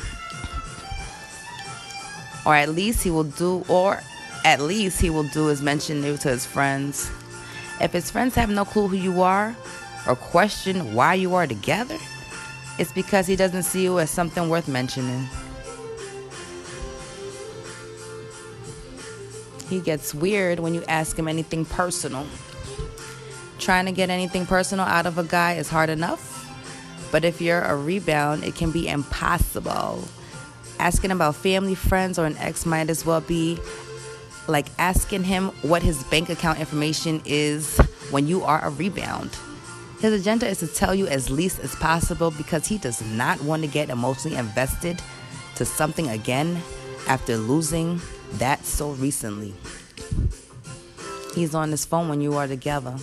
Or 2.44 2.56
at 2.56 2.70
least 2.70 3.04
he 3.04 3.10
will 3.12 3.22
do, 3.22 3.64
or 3.68 4.00
at 4.44 4.60
least 4.60 5.00
he 5.00 5.10
will 5.10 5.28
do 5.28 5.48
is 5.48 5.62
mention 5.62 6.02
you 6.02 6.16
to 6.16 6.30
his 6.30 6.44
friends. 6.44 7.08
If 7.80 7.92
his 7.92 8.10
friends 8.10 8.34
have 8.34 8.50
no 8.50 8.64
clue 8.64 8.88
who 8.88 8.96
you 8.96 9.22
are 9.22 9.54
or 10.08 10.16
question 10.16 10.92
why 10.92 11.14
you 11.14 11.36
are 11.36 11.46
together, 11.46 11.98
it's 12.80 12.90
because 12.90 13.28
he 13.28 13.36
doesn't 13.36 13.62
see 13.62 13.84
you 13.84 14.00
as 14.00 14.10
something 14.10 14.48
worth 14.48 14.66
mentioning. 14.66 15.28
He 19.70 19.78
gets 19.78 20.12
weird 20.12 20.58
when 20.58 20.74
you 20.74 20.82
ask 20.88 21.16
him 21.16 21.28
anything 21.28 21.64
personal. 21.64 22.26
Trying 23.60 23.86
to 23.86 23.92
get 23.92 24.10
anything 24.10 24.44
personal 24.44 24.84
out 24.84 25.06
of 25.06 25.16
a 25.16 25.22
guy 25.22 25.54
is 25.54 25.68
hard 25.68 25.90
enough, 25.90 26.50
but 27.12 27.24
if 27.24 27.40
you're 27.40 27.62
a 27.62 27.76
rebound, 27.76 28.42
it 28.42 28.56
can 28.56 28.72
be 28.72 28.88
impossible. 28.88 30.02
Asking 30.80 31.12
about 31.12 31.36
family, 31.36 31.76
friends, 31.76 32.18
or 32.18 32.26
an 32.26 32.36
ex 32.38 32.66
might 32.66 32.90
as 32.90 33.06
well 33.06 33.20
be 33.20 33.60
like 34.48 34.66
asking 34.78 35.22
him 35.22 35.50
what 35.62 35.82
his 35.84 36.02
bank 36.04 36.30
account 36.30 36.58
information 36.58 37.22
is 37.24 37.78
when 38.10 38.26
you 38.26 38.42
are 38.42 38.64
a 38.64 38.70
rebound. 38.70 39.30
His 40.00 40.20
agenda 40.20 40.48
is 40.48 40.58
to 40.58 40.66
tell 40.66 40.96
you 40.96 41.06
as 41.06 41.30
least 41.30 41.60
as 41.60 41.76
possible 41.76 42.32
because 42.32 42.66
he 42.66 42.76
does 42.76 43.02
not 43.02 43.40
want 43.42 43.62
to 43.62 43.68
get 43.68 43.88
emotionally 43.88 44.36
invested 44.36 45.00
to 45.54 45.64
something 45.64 46.08
again 46.08 46.60
after 47.06 47.36
losing 47.36 48.00
that 48.34 48.64
so 48.64 48.92
recently. 48.92 49.54
He's 51.34 51.54
on 51.54 51.70
his 51.70 51.84
phone 51.84 52.08
when 52.08 52.20
you 52.20 52.34
are 52.34 52.46
together. 52.46 52.96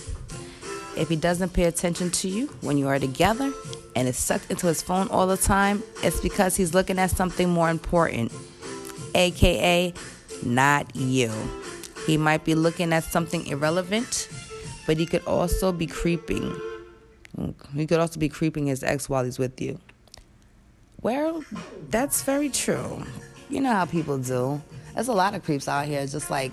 If 0.96 1.08
he 1.08 1.16
doesn't 1.16 1.52
pay 1.52 1.64
attention 1.64 2.10
to 2.10 2.28
you 2.28 2.46
when 2.60 2.76
you 2.76 2.88
are 2.88 2.98
together 2.98 3.52
and 3.94 4.08
is 4.08 4.16
sucked 4.16 4.50
into 4.50 4.66
his 4.66 4.82
phone 4.82 5.08
all 5.08 5.26
the 5.26 5.36
time, 5.36 5.82
it's 6.02 6.20
because 6.20 6.56
he's 6.56 6.74
looking 6.74 6.98
at 6.98 7.10
something 7.10 7.48
more 7.48 7.70
important, 7.70 8.32
aka 9.14 9.94
not 10.42 10.94
you. 10.96 11.32
He 12.06 12.16
might 12.16 12.44
be 12.44 12.54
looking 12.54 12.92
at 12.92 13.04
something 13.04 13.46
irrelevant, 13.46 14.28
but 14.86 14.96
he 14.96 15.06
could 15.06 15.24
also 15.24 15.72
be 15.72 15.86
creeping. 15.86 16.54
He 17.74 17.86
could 17.86 18.00
also 18.00 18.18
be 18.18 18.28
creeping 18.28 18.66
his 18.66 18.82
ex 18.82 19.08
while 19.08 19.24
he's 19.24 19.38
with 19.38 19.60
you. 19.60 19.78
Well, 21.00 21.44
that's 21.90 22.22
very 22.22 22.48
true. 22.48 23.04
You 23.48 23.60
know 23.60 23.72
how 23.72 23.84
people 23.84 24.18
do. 24.18 24.60
There's 24.98 25.06
a 25.06 25.12
lot 25.12 25.32
of 25.36 25.44
creeps 25.44 25.68
out 25.68 25.86
here 25.86 26.04
just 26.08 26.28
like 26.28 26.50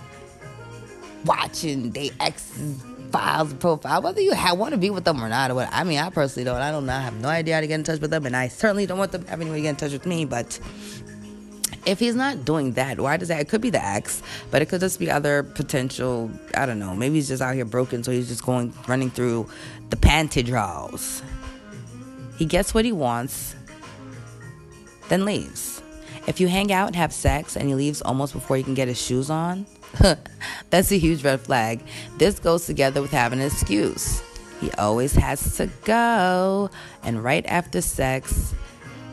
watching 1.26 1.90
their 1.90 2.12
ex's 2.20 2.80
files 3.12 3.52
profile, 3.56 4.04
whether 4.04 4.22
you 4.22 4.34
have, 4.36 4.60
want 4.60 4.74
to 4.74 4.78
be 4.78 4.92
with 4.92 5.04
them 5.04 5.20
or 5.20 5.28
not. 5.28 5.50
Or 5.50 5.56
what. 5.56 5.70
I 5.72 5.84
mean, 5.84 5.98
I 5.98 6.12
personally 6.12 6.46
don't. 6.46 6.62
I 6.62 6.70
don't 6.70 6.86
know. 6.86 6.94
I 6.94 7.00
have 7.00 7.20
no 7.20 7.28
idea 7.28 7.56
how 7.56 7.62
to 7.62 7.66
get 7.66 7.74
in 7.74 7.84
touch 7.84 8.02
with 8.02 8.12
them, 8.12 8.28
and 8.28 8.36
I 8.36 8.50
certainly 8.50 8.86
don't 8.86 9.00
want 9.00 9.14
them 9.14 9.26
having 9.26 9.52
to 9.52 9.60
get 9.60 9.70
in 9.70 9.76
touch 9.78 9.94
with 9.94 10.06
me. 10.06 10.26
But 10.26 10.60
if 11.88 11.98
he's 11.98 12.14
not 12.14 12.46
doing 12.46 12.74
that, 12.74 13.00
why 13.00 13.18
does 13.18 13.30
that? 13.30 13.42
It 13.42 13.50
could 13.50 13.62
be 13.62 13.72
the 13.72 13.84
ex, 13.84 14.22
but 14.52 14.62
it 14.62 14.70
could 14.70 14.80
just 14.80 15.00
be 15.00 15.10
other 15.10 15.42
potential. 15.42 16.30
I 16.54 16.68
don't 16.68 16.78
know. 16.78 16.94
Maybe 16.94 17.16
he's 17.16 17.30
just 17.30 17.42
out 17.42 17.56
here 17.56 17.66
broken, 17.66 18.04
so 18.04 18.12
he's 18.12 18.28
just 18.28 18.46
going 18.46 18.76
running 18.88 19.10
through 19.10 19.50
the 19.90 19.96
panty 19.96 20.46
draws. 20.46 21.24
He 22.38 22.46
gets 22.46 22.76
what 22.76 22.86
he 22.86 22.92
wants, 22.92 23.56
then 25.10 25.26
leaves. 25.26 25.75
If 26.28 26.40
you 26.40 26.48
hang 26.48 26.72
out 26.72 26.88
and 26.88 26.96
have 26.96 27.14
sex 27.14 27.56
and 27.56 27.68
he 27.68 27.76
leaves 27.76 28.02
almost 28.02 28.34
before 28.34 28.58
you 28.58 28.64
can 28.64 28.74
get 28.74 28.88
his 28.88 29.02
shoes 29.02 29.30
on, 29.30 29.66
that's 30.70 30.92
a 30.92 30.98
huge 30.98 31.24
red 31.24 31.42
flag. 31.42 31.82
This 32.18 32.40
goes 32.40 32.66
together 32.66 33.02
with 33.02 33.12
having 33.12 33.40
an 33.40 33.46
excuse. 33.46 34.24
He 34.60 34.72
always 34.72 35.14
has 35.14 35.58
to 35.58 35.70
go, 35.84 36.70
and 37.04 37.24
right 37.24 37.46
after 37.46 37.82
sex, 37.82 38.54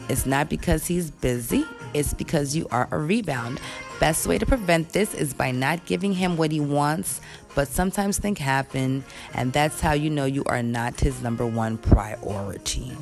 it's 0.09 0.25
not 0.25 0.49
because 0.49 0.87
he's 0.87 1.11
busy, 1.11 1.67
it's 1.95 2.15
because 2.15 2.57
you 2.57 2.67
are 2.71 2.89
a 2.91 2.99
rebound. 2.99 3.61
Best 4.01 4.27
way 4.27 4.39
to 4.39 4.47
prevent 4.47 4.91
this 4.91 5.15
is 5.15 5.35
by 5.35 5.51
not 5.51 5.85
giving 5.85 6.13
him 6.13 6.37
what 6.37 6.51
he 6.51 6.61
wants, 6.61 7.21
but 7.55 7.69
sometimes 7.69 8.19
things 8.19 8.39
happen, 8.39 9.05
and 9.35 9.53
that's 9.53 9.81
how 9.81 9.93
you 9.93 10.11
know 10.11 10.25
you 10.25 10.45
are 10.47 10.63
not 10.63 10.99
his 10.99 11.23
number 11.23 11.47
one 11.47 11.77
priority. 11.77 12.93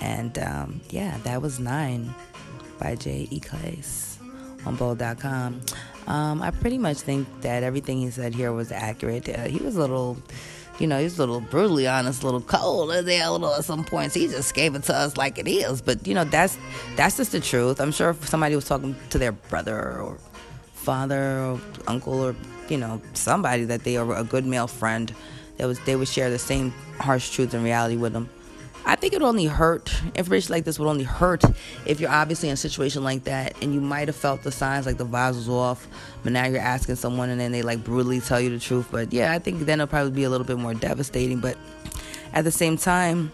And 0.00 0.38
um, 0.38 0.80
yeah, 0.90 1.16
that 1.24 1.42
was 1.42 1.58
nine 1.58 2.14
by 2.78 2.94
J. 2.94 3.28
E. 3.30 3.40
Clace 3.40 4.18
on 4.66 4.76
bolde.com. 4.76 5.60
Um, 6.06 6.42
I 6.42 6.50
pretty 6.50 6.78
much 6.78 6.98
think 6.98 7.26
that 7.42 7.62
everything 7.62 7.98
he 7.98 8.10
said 8.10 8.34
here 8.34 8.52
was 8.52 8.70
accurate. 8.70 9.28
Uh, 9.28 9.44
he 9.44 9.58
was 9.58 9.76
a 9.76 9.80
little, 9.80 10.16
you 10.78 10.86
know, 10.86 11.00
he's 11.00 11.18
a 11.18 11.22
little 11.22 11.40
brutally 11.40 11.86
honest, 11.86 12.22
a 12.22 12.26
little 12.26 12.40
cold 12.40 12.90
a 12.90 13.02
little 13.02 13.54
at 13.54 13.64
some 13.64 13.84
points. 13.84 14.14
He 14.14 14.28
just 14.28 14.54
gave 14.54 14.74
it 14.74 14.84
to 14.84 14.94
us 14.94 15.16
like 15.16 15.38
it 15.38 15.48
is. 15.48 15.80
But 15.80 16.06
you 16.06 16.14
know, 16.14 16.24
that's 16.24 16.58
that's 16.96 17.16
just 17.16 17.32
the 17.32 17.40
truth. 17.40 17.80
I'm 17.80 17.92
sure 17.92 18.10
if 18.10 18.28
somebody 18.28 18.54
was 18.54 18.66
talking 18.66 18.94
to 19.10 19.18
their 19.18 19.32
brother 19.32 20.00
or 20.00 20.18
father 20.74 21.40
or 21.40 21.60
uncle 21.88 22.20
or 22.20 22.36
you 22.68 22.76
know 22.76 23.00
somebody 23.14 23.64
that 23.64 23.82
they 23.82 23.96
are 23.96 24.14
a 24.14 24.24
good 24.24 24.46
male 24.46 24.68
friend, 24.68 25.12
that 25.56 25.66
was 25.66 25.80
they 25.80 25.96
would 25.96 26.08
share 26.08 26.30
the 26.30 26.38
same 26.38 26.70
harsh 26.98 27.30
truth 27.30 27.52
and 27.54 27.64
reality 27.64 27.96
with 27.96 28.12
them. 28.12 28.28
I 28.88 28.94
think 28.94 29.12
it 29.12 29.20
would 29.20 29.26
only 29.26 29.46
hurt. 29.46 29.92
Information 30.14 30.52
like 30.52 30.64
this 30.64 30.78
would 30.78 30.88
only 30.88 31.04
hurt 31.04 31.42
if 31.86 31.98
you're 31.98 32.10
obviously 32.10 32.48
in 32.48 32.52
a 32.52 32.56
situation 32.56 33.02
like 33.02 33.24
that 33.24 33.60
and 33.60 33.74
you 33.74 33.80
might 33.80 34.06
have 34.06 34.14
felt 34.14 34.44
the 34.44 34.52
signs 34.52 34.86
like 34.86 34.96
the 34.96 35.04
vibes 35.04 35.34
was 35.34 35.48
off, 35.48 35.88
but 36.22 36.32
now 36.32 36.46
you're 36.46 36.60
asking 36.60 36.94
someone 36.94 37.28
and 37.28 37.40
then 37.40 37.50
they 37.50 37.62
like 37.62 37.82
brutally 37.82 38.20
tell 38.20 38.40
you 38.40 38.48
the 38.48 38.60
truth. 38.60 38.86
But 38.92 39.12
yeah, 39.12 39.32
I 39.32 39.40
think 39.40 39.66
then 39.66 39.80
it'll 39.80 39.90
probably 39.90 40.12
be 40.12 40.22
a 40.22 40.30
little 40.30 40.46
bit 40.46 40.56
more 40.56 40.72
devastating. 40.72 41.40
But 41.40 41.58
at 42.32 42.44
the 42.44 42.52
same 42.52 42.76
time, 42.76 43.32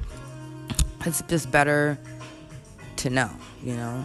it's 1.05 1.21
just 1.29 1.51
better 1.51 1.99
to 2.97 3.11
know, 3.11 3.31
you 3.63 3.75
know, 3.75 4.05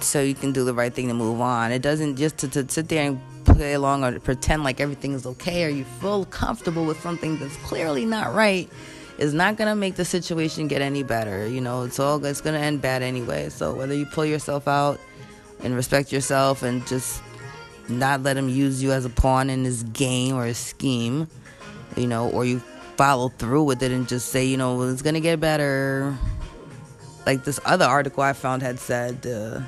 so 0.00 0.20
you 0.20 0.34
can 0.34 0.52
do 0.52 0.62
the 0.62 0.74
right 0.74 0.92
thing 0.92 1.08
to 1.08 1.14
move 1.14 1.40
on. 1.40 1.72
It 1.72 1.80
doesn't 1.80 2.16
just 2.16 2.36
to, 2.38 2.48
to 2.48 2.68
sit 2.68 2.90
there 2.90 3.06
and 3.06 3.18
play 3.46 3.72
along 3.72 4.04
or 4.04 4.20
pretend 4.20 4.62
like 4.62 4.78
everything 4.78 5.12
is 5.14 5.24
okay 5.24 5.64
or 5.64 5.68
you 5.68 5.84
feel 5.84 6.26
comfortable 6.26 6.84
with 6.84 7.00
something 7.00 7.38
that's 7.38 7.56
clearly 7.56 8.04
not 8.04 8.34
right 8.34 8.68
is 9.18 9.34
not 9.34 9.56
gonna 9.56 9.76
make 9.76 9.96
the 9.96 10.04
situation 10.04 10.68
get 10.68 10.82
any 10.82 11.02
better. 11.02 11.46
You 11.46 11.60
know, 11.60 11.82
it's 11.82 11.98
all 11.98 12.24
it's 12.24 12.40
gonna 12.40 12.58
end 12.58 12.82
bad 12.82 13.02
anyway. 13.02 13.48
So 13.48 13.74
whether 13.74 13.94
you 13.94 14.06
pull 14.06 14.24
yourself 14.24 14.66
out 14.66 15.00
and 15.62 15.74
respect 15.74 16.12
yourself 16.12 16.62
and 16.62 16.86
just 16.86 17.22
not 17.88 18.22
let 18.22 18.36
him 18.36 18.48
use 18.48 18.82
you 18.82 18.92
as 18.92 19.04
a 19.04 19.10
pawn 19.10 19.50
in 19.50 19.64
his 19.64 19.82
game 19.84 20.36
or 20.36 20.46
his 20.46 20.58
scheme, 20.58 21.28
you 21.96 22.06
know, 22.06 22.30
or 22.30 22.44
you 22.44 22.60
follow 22.96 23.28
through 23.28 23.64
with 23.64 23.82
it 23.82 23.90
and 23.92 24.08
just 24.08 24.28
say, 24.28 24.44
you 24.44 24.56
know, 24.56 24.76
well, 24.76 24.88
it's 24.88 25.02
gonna 25.02 25.20
get 25.20 25.40
better. 25.40 26.16
Like 27.26 27.44
this 27.44 27.60
other 27.64 27.84
article 27.84 28.22
I 28.22 28.32
found 28.32 28.62
had 28.62 28.78
said. 28.78 29.26
Uh, 29.26 29.60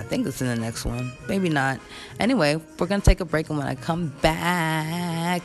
I 0.00 0.02
think 0.02 0.26
it's 0.26 0.40
in 0.40 0.46
the 0.46 0.56
next 0.56 0.86
one. 0.86 1.12
Maybe 1.28 1.50
not. 1.50 1.78
Anyway, 2.18 2.56
we're 2.78 2.86
going 2.86 3.02
to 3.02 3.04
take 3.04 3.20
a 3.20 3.24
break, 3.26 3.50
and 3.50 3.58
when 3.58 3.66
I 3.66 3.74
come 3.74 4.08
back, 4.22 5.42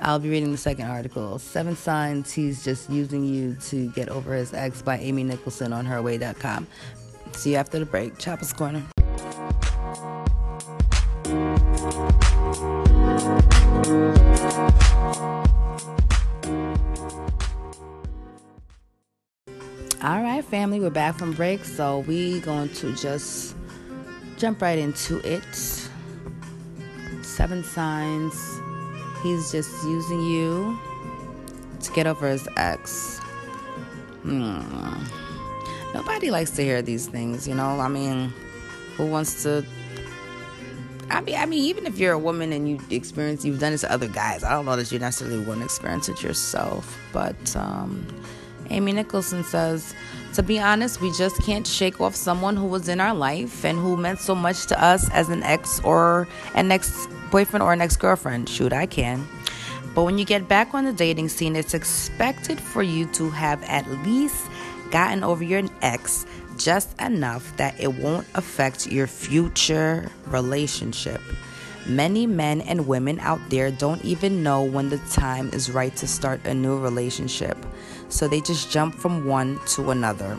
I'll 0.00 0.18
be 0.18 0.30
reading 0.30 0.50
the 0.50 0.56
second 0.56 0.86
article 0.86 1.38
Seven 1.38 1.76
Signs 1.76 2.32
He's 2.32 2.64
Just 2.64 2.88
Using 2.88 3.22
You 3.22 3.54
to 3.66 3.90
Get 3.90 4.08
Over 4.08 4.34
His 4.34 4.54
Ex 4.54 4.80
by 4.80 4.96
Amy 4.96 5.24
Nicholson 5.24 5.74
on 5.74 5.84
herway.com. 5.84 6.66
See 7.32 7.50
you 7.50 7.56
after 7.56 7.78
the 7.78 7.84
break. 7.84 8.18
Chapo's 8.18 8.54
Corner. 8.54 8.82
All 20.02 20.22
right, 20.22 20.42
family, 20.42 20.80
we're 20.80 20.88
back 20.88 21.16
from 21.16 21.32
break, 21.34 21.62
so 21.64 22.00
we 22.00 22.40
going 22.40 22.70
to 22.70 22.92
just 22.96 23.54
jump 24.42 24.60
right 24.60 24.78
into 24.78 25.20
it. 25.20 25.54
Seven 27.22 27.62
signs 27.62 28.34
he's 29.22 29.52
just 29.52 29.70
using 29.84 30.20
you 30.20 30.76
to 31.80 31.92
get 31.92 32.08
over 32.08 32.28
his 32.28 32.48
ex. 32.56 33.20
Hmm. 34.22 34.60
Nobody 35.94 36.32
likes 36.32 36.50
to 36.52 36.64
hear 36.64 36.82
these 36.82 37.06
things, 37.06 37.46
you 37.46 37.54
know? 37.54 37.78
I 37.78 37.86
mean, 37.86 38.32
who 38.96 39.06
wants 39.06 39.44
to. 39.44 39.64
I 41.08 41.20
mean, 41.20 41.36
I 41.36 41.46
mean, 41.46 41.62
even 41.62 41.86
if 41.86 41.96
you're 41.98 42.14
a 42.14 42.18
woman 42.18 42.52
and 42.52 42.68
you 42.68 42.80
experience, 42.90 43.44
you've 43.44 43.60
done 43.60 43.72
it 43.72 43.78
to 43.78 43.92
other 43.92 44.08
guys. 44.08 44.42
I 44.42 44.50
don't 44.50 44.64
know 44.64 44.74
that 44.74 44.90
you 44.90 44.98
necessarily 44.98 45.38
wouldn't 45.38 45.64
experience 45.64 46.08
it 46.08 46.20
yourself. 46.20 46.98
But 47.12 47.54
um, 47.54 48.04
Amy 48.70 48.90
Nicholson 48.90 49.44
says, 49.44 49.94
to 50.34 50.42
be 50.42 50.58
honest, 50.58 51.00
we 51.00 51.12
just 51.12 51.40
can't 51.42 51.66
shake 51.66 52.00
off 52.00 52.14
someone 52.14 52.56
who 52.56 52.66
was 52.66 52.88
in 52.88 53.00
our 53.00 53.14
life 53.14 53.64
and 53.64 53.78
who 53.78 53.96
meant 53.96 54.18
so 54.18 54.34
much 54.34 54.66
to 54.66 54.82
us 54.82 55.10
as 55.10 55.28
an 55.28 55.42
ex 55.42 55.80
or 55.80 56.26
an 56.54 56.72
ex 56.72 57.06
boyfriend 57.30 57.62
or 57.62 57.72
an 57.72 57.80
ex 57.80 57.96
girlfriend. 57.96 58.48
Shoot, 58.48 58.72
I 58.72 58.86
can. 58.86 59.26
But 59.94 60.04
when 60.04 60.16
you 60.16 60.24
get 60.24 60.48
back 60.48 60.72
on 60.74 60.84
the 60.84 60.92
dating 60.92 61.28
scene, 61.28 61.54
it's 61.54 61.74
expected 61.74 62.58
for 62.58 62.82
you 62.82 63.06
to 63.12 63.28
have 63.30 63.62
at 63.64 63.86
least 64.04 64.46
gotten 64.90 65.22
over 65.22 65.44
your 65.44 65.62
ex 65.82 66.26
just 66.56 66.98
enough 67.00 67.56
that 67.56 67.78
it 67.80 67.94
won't 67.94 68.26
affect 68.34 68.86
your 68.86 69.06
future 69.06 70.10
relationship. 70.26 71.20
Many 71.86 72.26
men 72.26 72.60
and 72.60 72.86
women 72.86 73.18
out 73.20 73.40
there 73.48 73.70
don't 73.70 74.04
even 74.04 74.42
know 74.42 74.62
when 74.62 74.88
the 74.88 74.98
time 75.10 75.50
is 75.52 75.70
right 75.70 75.94
to 75.96 76.06
start 76.06 76.46
a 76.46 76.54
new 76.54 76.78
relationship, 76.78 77.58
so 78.12 78.28
they 78.28 78.40
just 78.40 78.70
jump 78.70 78.94
from 78.94 79.26
one 79.26 79.58
to 79.66 79.90
another. 79.90 80.36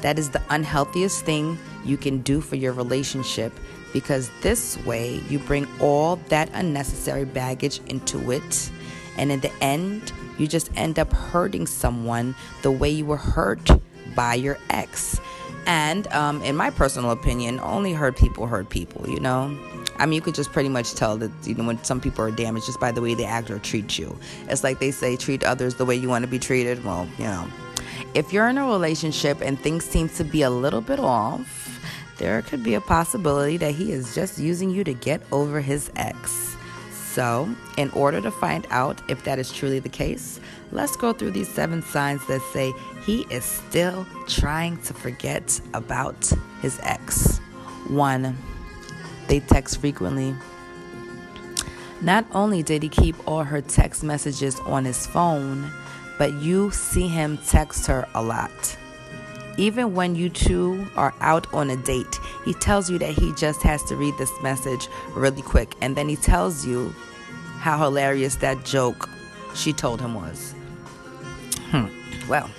That 0.00 0.18
is 0.18 0.30
the 0.30 0.42
unhealthiest 0.48 1.24
thing 1.24 1.58
you 1.84 1.96
can 1.96 2.20
do 2.22 2.40
for 2.40 2.56
your 2.56 2.72
relationship 2.72 3.52
because 3.92 4.30
this 4.42 4.78
way 4.84 5.20
you 5.28 5.38
bring 5.40 5.66
all 5.80 6.16
that 6.28 6.48
unnecessary 6.54 7.24
baggage 7.24 7.80
into 7.86 8.30
it, 8.30 8.70
and 9.16 9.32
in 9.32 9.40
the 9.40 9.52
end, 9.62 10.12
you 10.38 10.46
just 10.46 10.70
end 10.76 10.98
up 10.98 11.12
hurting 11.12 11.66
someone 11.66 12.34
the 12.62 12.70
way 12.70 12.88
you 12.88 13.04
were 13.04 13.16
hurt 13.16 13.70
by 14.14 14.34
your 14.34 14.58
ex. 14.70 15.20
And 15.66 16.06
um, 16.08 16.42
in 16.42 16.56
my 16.56 16.70
personal 16.70 17.10
opinion, 17.10 17.60
only 17.60 17.92
hurt 17.92 18.16
people 18.16 18.46
hurt 18.46 18.70
people, 18.70 19.08
you 19.08 19.20
know? 19.20 19.56
I 20.00 20.06
mean, 20.06 20.14
you 20.14 20.22
could 20.22 20.34
just 20.34 20.50
pretty 20.50 20.70
much 20.70 20.94
tell 20.94 21.18
that, 21.18 21.30
you 21.44 21.54
know, 21.54 21.64
when 21.64 21.82
some 21.84 22.00
people 22.00 22.24
are 22.24 22.30
damaged 22.30 22.64
just 22.66 22.80
by 22.80 22.90
the 22.90 23.02
way 23.02 23.14
they 23.14 23.26
act 23.26 23.50
or 23.50 23.58
treat 23.58 23.98
you. 23.98 24.18
It's 24.48 24.64
like 24.64 24.78
they 24.78 24.90
say, 24.90 25.14
treat 25.14 25.44
others 25.44 25.74
the 25.74 25.84
way 25.84 25.94
you 25.94 26.08
want 26.08 26.24
to 26.24 26.30
be 26.30 26.38
treated. 26.38 26.82
Well, 26.82 27.06
you 27.18 27.24
know, 27.24 27.46
if 28.14 28.32
you're 28.32 28.48
in 28.48 28.56
a 28.56 28.66
relationship 28.66 29.42
and 29.42 29.60
things 29.60 29.84
seem 29.84 30.08
to 30.10 30.24
be 30.24 30.40
a 30.40 30.50
little 30.50 30.80
bit 30.80 30.98
off, 30.98 31.80
there 32.16 32.40
could 32.40 32.62
be 32.62 32.74
a 32.74 32.80
possibility 32.80 33.58
that 33.58 33.74
he 33.74 33.92
is 33.92 34.14
just 34.14 34.38
using 34.38 34.70
you 34.70 34.84
to 34.84 34.94
get 34.94 35.20
over 35.32 35.60
his 35.60 35.90
ex. 35.96 36.56
So, 36.92 37.54
in 37.76 37.90
order 37.90 38.20
to 38.20 38.30
find 38.30 38.66
out 38.70 39.02
if 39.10 39.24
that 39.24 39.38
is 39.38 39.52
truly 39.52 39.80
the 39.80 39.88
case, 39.88 40.40
let's 40.72 40.96
go 40.96 41.12
through 41.12 41.32
these 41.32 41.48
seven 41.48 41.82
signs 41.82 42.26
that 42.26 42.40
say 42.52 42.72
he 43.04 43.26
is 43.30 43.44
still 43.44 44.06
trying 44.26 44.80
to 44.82 44.94
forget 44.94 45.60
about 45.74 46.32
his 46.62 46.78
ex. 46.82 47.38
One, 47.88 48.36
they 49.30 49.40
text 49.40 49.80
frequently. 49.80 50.34
Not 52.02 52.26
only 52.32 52.62
did 52.64 52.82
he 52.82 52.88
keep 52.88 53.14
all 53.28 53.44
her 53.44 53.60
text 53.60 54.02
messages 54.02 54.58
on 54.60 54.84
his 54.84 55.06
phone, 55.06 55.70
but 56.18 56.32
you 56.34 56.70
see 56.72 57.06
him 57.06 57.38
text 57.46 57.86
her 57.86 58.08
a 58.14 58.22
lot. 58.22 58.76
Even 59.56 59.94
when 59.94 60.16
you 60.16 60.30
two 60.30 60.84
are 60.96 61.14
out 61.20 61.46
on 61.54 61.70
a 61.70 61.76
date, 61.76 62.18
he 62.44 62.54
tells 62.54 62.90
you 62.90 62.98
that 62.98 63.10
he 63.10 63.32
just 63.34 63.62
has 63.62 63.82
to 63.84 63.94
read 63.94 64.14
this 64.18 64.32
message 64.42 64.88
really 65.10 65.42
quick, 65.42 65.76
and 65.80 65.94
then 65.94 66.08
he 66.08 66.16
tells 66.16 66.66
you 66.66 66.92
how 67.58 67.78
hilarious 67.78 68.34
that 68.36 68.64
joke 68.64 69.08
she 69.54 69.72
told 69.72 70.00
him 70.00 70.14
was. 70.14 70.54
Hmm. 71.70 71.86
Well, 72.28 72.50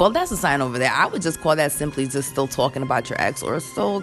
well, 0.00 0.10
that's 0.10 0.32
a 0.32 0.36
sign 0.36 0.62
over 0.62 0.78
there. 0.78 0.90
I 0.90 1.06
would 1.06 1.22
just 1.22 1.40
call 1.42 1.54
that 1.56 1.70
simply 1.70 2.08
just 2.08 2.30
still 2.30 2.48
talking 2.48 2.82
about 2.82 3.10
your 3.10 3.20
ex 3.20 3.42
or 3.42 3.60
still, 3.60 4.02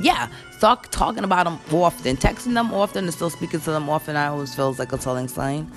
yeah, 0.00 0.28
talk, 0.60 0.90
talking 0.90 1.24
about 1.24 1.44
them 1.44 1.58
often, 1.72 2.16
texting 2.16 2.54
them 2.54 2.72
often, 2.72 3.04
and 3.04 3.12
still 3.12 3.30
speaking 3.30 3.60
to 3.60 3.70
them 3.70 3.88
often. 3.88 4.16
I 4.16 4.26
always 4.26 4.54
feels 4.54 4.78
like 4.78 4.92
a 4.92 4.98
telling 4.98 5.28
sign. 5.28 5.70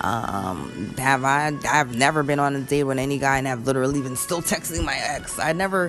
Um, 0.00 0.94
have 0.98 1.24
I? 1.24 1.52
I've 1.68 1.96
never 1.96 2.22
been 2.22 2.38
on 2.38 2.54
a 2.54 2.60
date 2.60 2.84
with 2.84 2.98
any 2.98 3.18
guy 3.18 3.38
and 3.38 3.46
have 3.46 3.66
literally 3.66 4.00
been 4.00 4.16
still 4.16 4.40
texting 4.42 4.84
my 4.84 4.96
ex. 4.96 5.38
I 5.38 5.52
never. 5.52 5.88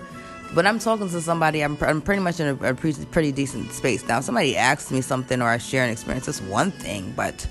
When 0.53 0.65
I'm 0.65 0.79
talking 0.79 1.07
to 1.09 1.21
somebody, 1.21 1.63
I'm, 1.63 1.77
I'm 1.81 2.01
pretty 2.01 2.23
much 2.23 2.39
in 2.39 2.47
a, 2.47 2.69
a 2.69 2.73
pretty, 2.73 3.05
pretty 3.05 3.31
decent 3.31 3.71
space. 3.71 4.07
Now, 4.07 4.17
if 4.17 4.23
somebody 4.23 4.57
asks 4.57 4.89
me 4.89 5.01
something 5.01 5.43
or 5.43 5.47
I 5.47 5.59
share 5.59 5.83
an 5.83 5.91
experience, 5.91 6.25
that's 6.25 6.41
one 6.41 6.71
thing, 6.71 7.13
but 7.15 7.47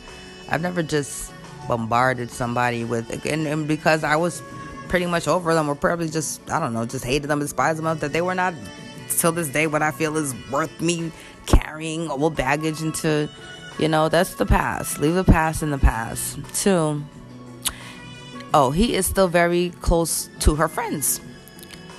I've 0.48 0.62
never 0.62 0.82
just 0.82 1.32
bombarded 1.68 2.28
somebody 2.28 2.82
with, 2.82 3.24
and, 3.24 3.46
and 3.46 3.68
because 3.68 4.02
I 4.02 4.16
was 4.16 4.42
pretty 4.88 5.06
much 5.06 5.28
over 5.28 5.54
them 5.54 5.68
or 5.68 5.76
probably 5.76 6.08
just, 6.08 6.40
I 6.50 6.58
don't 6.58 6.72
know, 6.72 6.86
just 6.86 7.04
hated 7.04 7.28
them, 7.28 7.38
despised 7.38 7.80
them, 7.80 7.98
that 7.98 8.12
they 8.12 8.22
were 8.22 8.34
not, 8.34 8.54
till 9.18 9.32
this 9.32 9.48
day, 9.48 9.66
what 9.66 9.82
I 9.82 9.90
feel 9.90 10.16
is 10.16 10.34
worth 10.50 10.80
me 10.80 11.12
carrying 11.46 12.10
old 12.10 12.36
baggage 12.36 12.82
into 12.82 13.28
you 13.78 13.88
know, 13.88 14.08
that's 14.08 14.34
the 14.34 14.46
past. 14.46 14.98
Leave 14.98 15.14
the 15.14 15.24
past 15.24 15.62
in 15.62 15.70
the 15.70 15.78
past. 15.78 16.38
Two, 16.52 17.04
oh, 18.52 18.72
he 18.72 18.96
is 18.96 19.06
still 19.06 19.28
very 19.28 19.70
close 19.80 20.28
to 20.40 20.56
her 20.56 20.66
friends. 20.66 21.20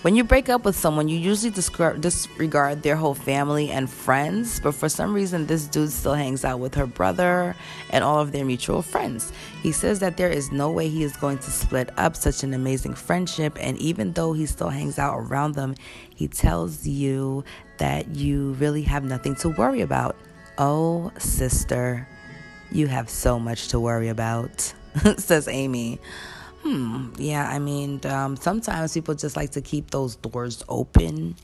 When 0.01 0.15
you 0.15 0.23
break 0.23 0.47
up 0.47 0.63
with 0.63 0.77
someone, 0.77 1.09
you 1.09 1.19
usually 1.19 1.51
disregard 1.51 2.83
their 2.83 2.95
whole 2.95 3.13
family 3.13 3.69
and 3.69 3.89
friends, 3.89 4.61
but 4.61 4.73
for 4.73 4.87
some 4.87 5.13
reason, 5.13 5.45
this 5.45 5.67
dude 5.67 5.91
still 5.91 6.13
hangs 6.13 6.45
out 6.45 6.61
with 6.61 6.73
her 6.75 6.85
brother 6.85 7.53
and 7.89 8.01
all 8.01 8.21
of 8.21 8.31
their 8.31 8.45
mutual 8.45 8.81
friends. 8.81 9.33
He 9.61 9.73
says 9.73 9.99
that 9.99 10.15
there 10.15 10.29
is 10.29 10.53
no 10.53 10.71
way 10.71 10.87
he 10.87 11.03
is 11.03 11.17
going 11.17 11.39
to 11.39 11.51
split 11.51 11.89
up 11.97 12.15
such 12.15 12.43
an 12.43 12.53
amazing 12.53 12.93
friendship, 12.93 13.57
and 13.59 13.77
even 13.79 14.13
though 14.13 14.31
he 14.31 14.45
still 14.45 14.69
hangs 14.69 14.99
out 14.99 15.19
around 15.19 15.55
them, 15.55 15.75
he 16.15 16.29
tells 16.29 16.87
you 16.87 17.43
that 17.77 18.15
you 18.15 18.53
really 18.53 18.83
have 18.83 19.03
nothing 19.03 19.35
to 19.35 19.49
worry 19.49 19.81
about. 19.81 20.15
Oh, 20.57 21.11
sister, 21.17 22.07
you 22.71 22.87
have 22.87 23.09
so 23.09 23.37
much 23.37 23.67
to 23.67 23.81
worry 23.81 24.07
about, 24.07 24.73
says 25.17 25.49
Amy. 25.49 25.99
Hmm, 26.63 27.09
yeah, 27.17 27.49
I 27.49 27.59
mean, 27.59 28.01
um, 28.05 28.35
sometimes 28.35 28.93
people 28.93 29.15
just 29.15 29.35
like 29.35 29.51
to 29.51 29.61
keep 29.61 29.91
those 29.91 30.15
doors 30.17 30.63
open. 30.67 31.35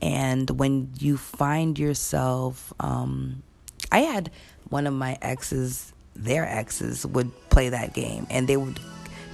And 0.00 0.48
when 0.50 0.90
you 0.98 1.16
find 1.16 1.78
yourself, 1.78 2.72
um, 2.80 3.42
I 3.92 4.00
had 4.00 4.30
one 4.68 4.86
of 4.86 4.94
my 4.94 5.18
exes, 5.20 5.92
their 6.14 6.46
exes 6.46 7.04
would 7.04 7.30
play 7.50 7.68
that 7.70 7.92
game 7.92 8.26
and 8.30 8.48
they 8.48 8.56
would 8.56 8.78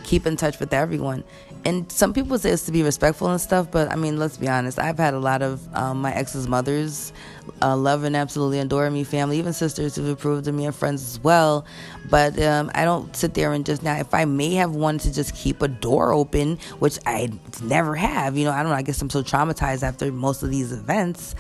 keep 0.05 0.27
in 0.27 0.37
touch 0.37 0.59
with 0.59 0.73
everyone. 0.73 1.25
And 1.67 1.91
some 1.91 2.13
people 2.13 2.39
say 2.39 2.51
it's 2.51 2.63
to 2.67 2.71
be 2.71 2.85
respectful 2.85 3.29
and 3.29 3.41
stuff, 3.41 3.73
but 3.73 3.91
I 3.91 3.97
mean, 3.97 4.21
let's 4.21 4.37
be 4.37 4.47
honest. 4.47 4.79
I've 4.79 4.99
had 4.99 5.15
a 5.15 5.19
lot 5.19 5.43
of 5.43 5.67
um, 5.75 6.01
my 6.01 6.15
ex's 6.15 6.47
mothers 6.47 7.13
uh, 7.61 7.77
love 7.77 8.05
and 8.05 8.15
absolutely 8.15 8.61
adore 8.61 8.89
me, 8.89 9.03
family, 9.03 9.41
even 9.41 9.53
sisters 9.53 9.97
who've 9.97 10.11
approved 10.11 10.47
of 10.47 10.55
me 10.55 10.67
and 10.67 10.75
friends 10.77 11.03
as 11.03 11.19
well. 11.25 11.67
But 12.09 12.41
um, 12.41 12.71
I 12.73 12.85
don't 12.85 13.17
sit 13.17 13.35
there 13.35 13.53
and 13.53 13.67
just 13.67 13.83
now, 13.83 13.97
if 13.97 14.15
I 14.15 14.27
may 14.27 14.55
have 14.55 14.77
wanted 14.77 15.09
to 15.09 15.13
just 15.13 15.35
keep 15.35 15.61
a 15.61 15.67
door 15.67 16.13
open, 16.13 16.59
which 16.79 17.01
I 17.05 17.33
never 17.61 17.97
have, 17.97 18.37
you 18.37 18.45
know, 18.45 18.53
I 18.53 18.63
don't 18.63 18.71
know, 18.71 18.79
I 18.79 18.83
guess 18.83 19.03
I'm 19.03 19.11
so 19.11 19.25
traumatized 19.25 19.83
after 19.83 20.13
most 20.13 20.45
of 20.45 20.51
these 20.51 20.71
events 20.71 21.35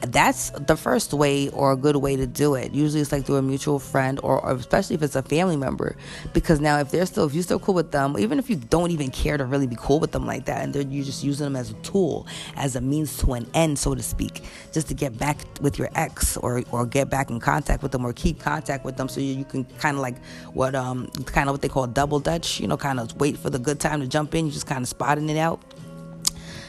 that's 0.00 0.50
the 0.50 0.76
first 0.76 1.12
way 1.12 1.48
or 1.50 1.72
a 1.72 1.76
good 1.76 1.96
way 1.96 2.16
to 2.16 2.26
do 2.26 2.54
it. 2.54 2.72
Usually 2.72 3.00
it's 3.00 3.12
like 3.12 3.24
through 3.24 3.36
a 3.36 3.42
mutual 3.42 3.78
friend 3.78 4.20
or, 4.22 4.40
or, 4.40 4.52
especially 4.52 4.94
if 4.96 5.02
it's 5.02 5.16
a 5.16 5.22
family 5.22 5.56
member. 5.56 5.96
Because 6.32 6.60
now 6.60 6.78
if 6.78 6.90
they're 6.90 7.06
still 7.06 7.26
if 7.26 7.34
you're 7.34 7.42
still 7.42 7.58
cool 7.58 7.74
with 7.74 7.90
them, 7.90 8.16
even 8.18 8.38
if 8.38 8.48
you 8.48 8.56
don't 8.56 8.90
even 8.90 9.10
care 9.10 9.36
to 9.36 9.44
really 9.44 9.66
be 9.66 9.76
cool 9.78 10.00
with 10.00 10.12
them 10.12 10.26
like 10.26 10.44
that 10.46 10.62
and 10.62 10.92
you're 10.92 11.04
just 11.04 11.24
using 11.24 11.44
them 11.44 11.56
as 11.56 11.70
a 11.70 11.74
tool, 11.74 12.26
as 12.56 12.76
a 12.76 12.80
means 12.80 13.16
to 13.18 13.32
an 13.32 13.46
end, 13.54 13.78
so 13.78 13.94
to 13.94 14.02
speak, 14.02 14.42
just 14.72 14.88
to 14.88 14.94
get 14.94 15.18
back 15.18 15.38
with 15.60 15.78
your 15.78 15.88
ex 15.94 16.36
or 16.36 16.62
or 16.70 16.86
get 16.86 17.10
back 17.10 17.30
in 17.30 17.40
contact 17.40 17.82
with 17.82 17.92
them 17.92 18.04
or 18.04 18.12
keep 18.12 18.38
contact 18.40 18.84
with 18.84 18.96
them 18.96 19.08
so 19.08 19.20
you, 19.20 19.34
you 19.34 19.44
can 19.44 19.64
kind 19.78 19.96
of 19.96 20.02
like 20.02 20.22
what 20.52 20.74
um 20.74 21.08
kind 21.26 21.48
of 21.48 21.54
what 21.54 21.62
they 21.62 21.68
call 21.68 21.86
double 21.86 22.20
dutch, 22.20 22.60
you 22.60 22.68
know, 22.68 22.76
kind 22.76 23.00
of 23.00 23.14
wait 23.20 23.36
for 23.36 23.50
the 23.50 23.58
good 23.58 23.80
time 23.80 24.00
to 24.00 24.06
jump 24.06 24.34
in, 24.34 24.46
you 24.46 24.52
just 24.52 24.66
kind 24.66 24.82
of 24.82 24.88
spotting 24.88 25.28
it 25.28 25.36
out 25.36 25.67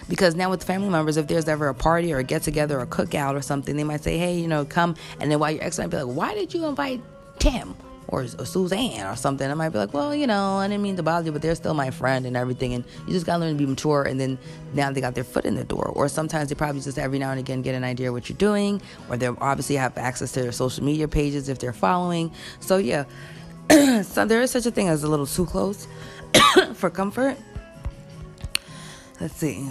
because 0.09 0.35
now 0.35 0.49
with 0.49 0.63
family 0.63 0.89
members, 0.89 1.15
if 1.15 1.27
there's 1.27 1.47
ever 1.47 1.69
a 1.69 1.75
party 1.75 2.11
or 2.11 2.17
a 2.17 2.23
get 2.23 2.41
together 2.41 2.79
or 2.79 2.83
a 2.83 2.87
cookout 2.87 3.35
or 3.35 3.41
something, 3.41 3.77
they 3.77 3.83
might 3.83 4.03
say, 4.03 4.17
hey, 4.17 4.37
you 4.37 4.47
know, 4.47 4.65
come. 4.65 4.95
And 5.19 5.31
then 5.31 5.39
while 5.39 5.51
your 5.51 5.63
ex 5.63 5.77
might 5.77 5.87
be 5.87 5.97
like, 5.97 6.15
why 6.15 6.33
did 6.33 6.53
you 6.53 6.65
invite 6.65 7.01
Tim? 7.37 7.75
Or, 8.07 8.21
or 8.21 8.45
Suzanne 8.45 9.05
or 9.05 9.15
something. 9.15 9.49
I 9.49 9.53
might 9.53 9.69
be 9.69 9.77
like, 9.77 9.93
well, 9.93 10.15
you 10.15 10.25
know, 10.25 10.55
I 10.55 10.67
didn't 10.67 10.81
mean 10.81 10.95
to 10.95 11.03
bother 11.03 11.27
you, 11.27 11.31
but 11.31 11.43
they're 11.43 11.53
still 11.53 11.75
my 11.75 11.91
friend 11.91 12.25
and 12.25 12.35
everything. 12.35 12.73
And 12.73 12.83
you 13.05 13.13
just 13.13 13.27
gotta 13.27 13.41
learn 13.41 13.53
to 13.53 13.57
be 13.57 13.67
mature. 13.67 14.01
And 14.01 14.19
then 14.19 14.39
now 14.73 14.91
they 14.91 14.99
got 14.99 15.13
their 15.13 15.23
foot 15.23 15.45
in 15.45 15.53
the 15.53 15.63
door. 15.63 15.85
Or 15.95 16.09
sometimes 16.09 16.49
they 16.49 16.55
probably 16.55 16.81
just 16.81 16.97
every 16.97 17.19
now 17.19 17.29
and 17.29 17.39
again 17.39 17.61
get 17.61 17.75
an 17.75 17.83
idea 17.83 18.11
what 18.11 18.27
you're 18.27 18.37
doing. 18.39 18.81
Or 19.09 19.17
they 19.17 19.27
obviously 19.27 19.75
have 19.75 19.95
access 19.95 20.31
to 20.31 20.41
their 20.41 20.51
social 20.51 20.83
media 20.83 21.07
pages 21.07 21.49
if 21.49 21.59
they're 21.59 21.71
following. 21.71 22.31
So 22.61 22.77
yeah, 22.77 23.05
so 24.01 24.25
there 24.25 24.41
is 24.41 24.49
such 24.49 24.65
a 24.65 24.71
thing 24.71 24.87
as 24.87 25.03
a 25.03 25.07
little 25.07 25.27
too 25.27 25.45
close 25.45 25.87
for 26.73 26.89
comfort. 26.89 27.37
Let's 29.19 29.35
see. 29.35 29.69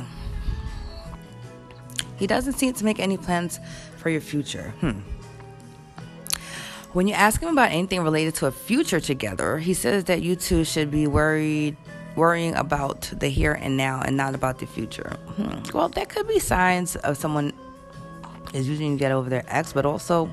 He 2.19 2.27
doesn't 2.27 2.55
seem 2.55 2.75
to 2.75 2.85
make 2.85 2.99
any 2.99 3.17
plans 3.17 3.61
for 3.97 4.11
your 4.11 4.21
future. 4.21 4.75
Hmm. 4.81 5.01
When 6.93 7.07
you 7.07 7.15
ask 7.15 7.41
him 7.41 7.51
about 7.51 7.71
anything 7.71 8.03
related 8.03 8.35
to 8.37 8.47
a 8.47 8.51
future 8.51 8.99
together, 8.99 9.59
he 9.59 9.75
says 9.75 10.05
that 10.05 10.23
you 10.23 10.37
two 10.37 10.65
should 10.65 10.91
be 10.91 11.07
worried 11.07 11.77
worrying 12.17 12.55
about 12.57 13.03
the 13.17 13.29
here 13.29 13.53
and 13.53 13.77
now 13.77 14.03
and 14.05 14.17
not 14.17 14.35
about 14.35 14.59
the 14.59 14.67
future. 14.67 15.17
Hmm. 15.37 15.61
Well, 15.73 15.89
that 15.91 16.09
could 16.09 16.27
be 16.27 16.41
signs 16.41 16.97
of 16.97 17.17
someone 17.17 17.53
is 18.53 18.69
usually 18.69 18.91
to 18.91 18.97
get 18.97 19.13
over 19.13 19.29
their 19.31 19.45
ex, 19.47 19.73
but 19.73 19.87
also 19.87 20.29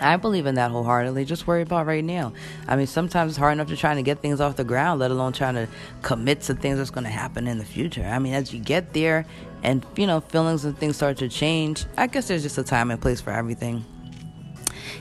I 0.00 0.16
believe 0.16 0.46
in 0.46 0.56
that 0.56 0.70
wholeheartedly. 0.70 1.24
Just 1.24 1.46
worry 1.46 1.62
about 1.62 1.86
right 1.86 2.04
now. 2.04 2.32
I 2.68 2.76
mean, 2.76 2.86
sometimes 2.86 3.32
it's 3.32 3.38
hard 3.38 3.54
enough 3.54 3.68
to 3.68 3.76
try 3.76 3.94
to 3.94 4.02
get 4.02 4.20
things 4.20 4.40
off 4.40 4.56
the 4.56 4.64
ground, 4.64 5.00
let 5.00 5.10
alone 5.10 5.32
trying 5.32 5.54
to 5.54 5.68
commit 6.02 6.42
to 6.42 6.54
things 6.54 6.78
that's 6.78 6.90
going 6.90 7.04
to 7.04 7.10
happen 7.10 7.46
in 7.46 7.58
the 7.58 7.64
future. 7.64 8.04
I 8.04 8.18
mean, 8.18 8.34
as 8.34 8.52
you 8.52 8.60
get 8.60 8.92
there 8.92 9.24
and, 9.66 9.84
you 9.96 10.06
know, 10.06 10.20
feelings 10.20 10.64
and 10.64 10.78
things 10.78 10.94
start 10.94 11.18
to 11.18 11.28
change, 11.28 11.84
I 11.96 12.06
guess 12.06 12.28
there's 12.28 12.44
just 12.44 12.56
a 12.56 12.62
time 12.62 12.92
and 12.92 13.02
place 13.02 13.20
for 13.20 13.32
everything. 13.32 13.84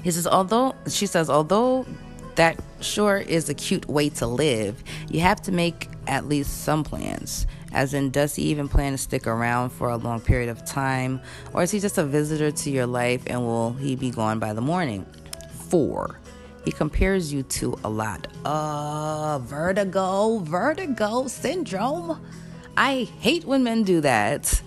He 0.04 0.10
says, 0.10 0.25
although, 0.25 0.73
she 0.89 1.06
says, 1.06 1.30
although 1.30 1.86
that 2.34 2.60
sure 2.82 3.17
is 3.17 3.47
a 3.47 3.54
cute 3.54 3.88
way 3.88 4.10
to 4.10 4.25
live, 4.25 4.84
you 5.08 5.19
have 5.19 5.39
to 5.43 5.51
make 5.51 5.88
at 6.08 6.25
least 6.25 6.63
some 6.63 6.84
plans. 6.84 7.45
As 7.73 7.93
in, 7.93 8.10
does 8.10 8.36
he 8.36 8.43
even 8.43 8.67
plan 8.67 8.93
to 8.93 8.97
stick 8.97 9.28
around 9.28 9.69
for 9.69 9.89
a 9.89 9.97
long 9.97 10.19
period 10.19 10.49
of 10.49 10.65
time? 10.65 11.21
Or 11.54 11.62
is 11.62 11.69
he 11.69 11.80
just 11.80 11.99
a 11.99 12.04
visitor 12.04 12.49
to 12.49 12.71
your 12.71 12.88
life 12.88 13.21
and 13.28 13.45
will 13.45 13.73
he 13.73 13.95
be 13.95 14.10
gone 14.10 14.39
by 14.39 14.54
the 14.54 14.62
morning? 14.62 15.06
Four, 15.69 16.19
he 16.63 16.71
compares 16.71 17.32
you 17.32 17.43
to 17.43 17.78
a 17.84 17.89
lot. 17.89 18.28
Uh, 18.43 19.38
vertigo, 19.39 20.39
vertigo 20.39 21.28
syndrome. 21.28 22.19
I 22.78 23.04
hate 23.20 23.46
when 23.46 23.64
men 23.64 23.84
do 23.84 24.02
that. 24.02 24.62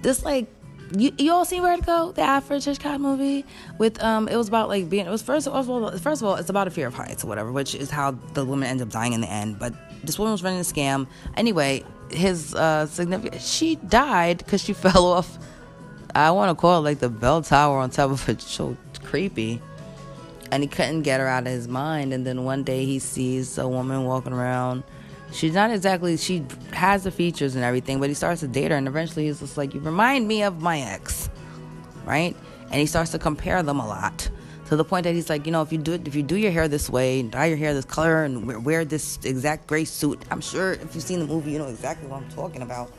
This, 0.00 0.24
like, 0.24 0.48
you, 0.96 1.12
you 1.16 1.32
all 1.32 1.44
seen 1.44 1.62
Vertigo, 1.62 2.12
the 2.12 2.22
Alfred 2.22 2.62
Hitchcock 2.62 3.00
movie 3.00 3.46
with 3.78 4.02
um 4.02 4.28
it 4.28 4.36
was 4.36 4.48
about 4.48 4.68
like 4.68 4.90
being 4.90 5.06
it 5.06 5.10
was 5.10 5.22
first 5.22 5.46
of 5.46 5.70
all 5.70 5.90
first 5.96 6.20
of 6.20 6.28
all 6.28 6.34
it's 6.34 6.50
about 6.50 6.66
a 6.66 6.70
fear 6.70 6.86
of 6.86 6.92
heights 6.92 7.24
or 7.24 7.28
whatever 7.28 7.50
which 7.50 7.74
is 7.74 7.88
how 7.88 8.10
the 8.34 8.44
woman 8.44 8.68
ends 8.68 8.82
up 8.82 8.90
dying 8.90 9.14
in 9.14 9.22
the 9.22 9.30
end 9.30 9.58
but 9.58 9.72
this 10.04 10.18
woman 10.18 10.32
was 10.32 10.42
running 10.42 10.60
a 10.60 10.62
scam 10.62 11.06
anyway 11.38 11.82
his 12.14 12.54
uh, 12.54 12.86
significant 12.86 13.40
she 13.42 13.76
died 13.76 14.38
because 14.38 14.62
she 14.62 14.72
fell 14.72 15.06
off. 15.06 15.38
I 16.14 16.30
want 16.30 16.56
to 16.56 16.60
call 16.60 16.78
it 16.78 16.82
like 16.82 16.98
the 16.98 17.08
bell 17.08 17.42
tower 17.42 17.78
on 17.78 17.90
top 17.90 18.10
of 18.10 18.28
it. 18.28 18.40
So 18.52 18.76
creepy. 19.04 19.60
And 20.50 20.62
he 20.62 20.68
couldn't 20.68 21.02
get 21.02 21.20
her 21.20 21.26
out 21.26 21.46
of 21.46 21.52
his 21.52 21.66
mind. 21.66 22.12
And 22.12 22.26
then 22.26 22.44
one 22.44 22.62
day 22.62 22.84
he 22.84 22.98
sees 22.98 23.56
a 23.56 23.66
woman 23.66 24.04
walking 24.04 24.34
around. 24.34 24.84
She's 25.32 25.54
not 25.54 25.70
exactly, 25.70 26.16
she 26.16 26.44
has 26.72 27.04
the 27.04 27.10
features 27.10 27.54
and 27.54 27.64
everything, 27.64 28.00
but 28.00 28.08
he 28.08 28.14
starts 28.14 28.40
to 28.40 28.48
date 28.48 28.70
her. 28.70 28.76
And 28.76 28.86
eventually 28.86 29.26
he's 29.26 29.40
just 29.40 29.56
like, 29.56 29.74
You 29.74 29.80
remind 29.80 30.28
me 30.28 30.42
of 30.42 30.60
my 30.60 30.80
ex. 30.80 31.30
Right? 32.04 32.36
And 32.64 32.74
he 32.74 32.86
starts 32.86 33.10
to 33.12 33.18
compare 33.18 33.62
them 33.62 33.80
a 33.80 33.86
lot 33.86 34.30
to 34.72 34.76
the 34.76 34.84
point 34.84 35.04
that 35.04 35.14
he's 35.14 35.28
like, 35.28 35.44
you 35.44 35.52
know, 35.52 35.60
if 35.60 35.70
you 35.70 35.76
do 35.76 35.92
it, 35.92 36.08
if 36.08 36.14
you 36.14 36.22
do 36.22 36.34
your 36.34 36.50
hair 36.50 36.66
this 36.66 36.88
way, 36.88 37.20
dye 37.22 37.44
your 37.44 37.58
hair 37.58 37.74
this 37.74 37.84
color, 37.84 38.24
and 38.24 38.46
wear, 38.46 38.58
wear 38.58 38.84
this 38.86 39.18
exact 39.22 39.66
gray 39.66 39.84
suit, 39.84 40.24
I'm 40.30 40.40
sure 40.40 40.72
if 40.72 40.94
you've 40.94 41.04
seen 41.04 41.18
the 41.18 41.26
movie, 41.26 41.50
you 41.52 41.58
know 41.58 41.66
exactly 41.66 42.08
what 42.08 42.22
I'm 42.22 42.30
talking 42.30 42.62
about. 42.62 42.90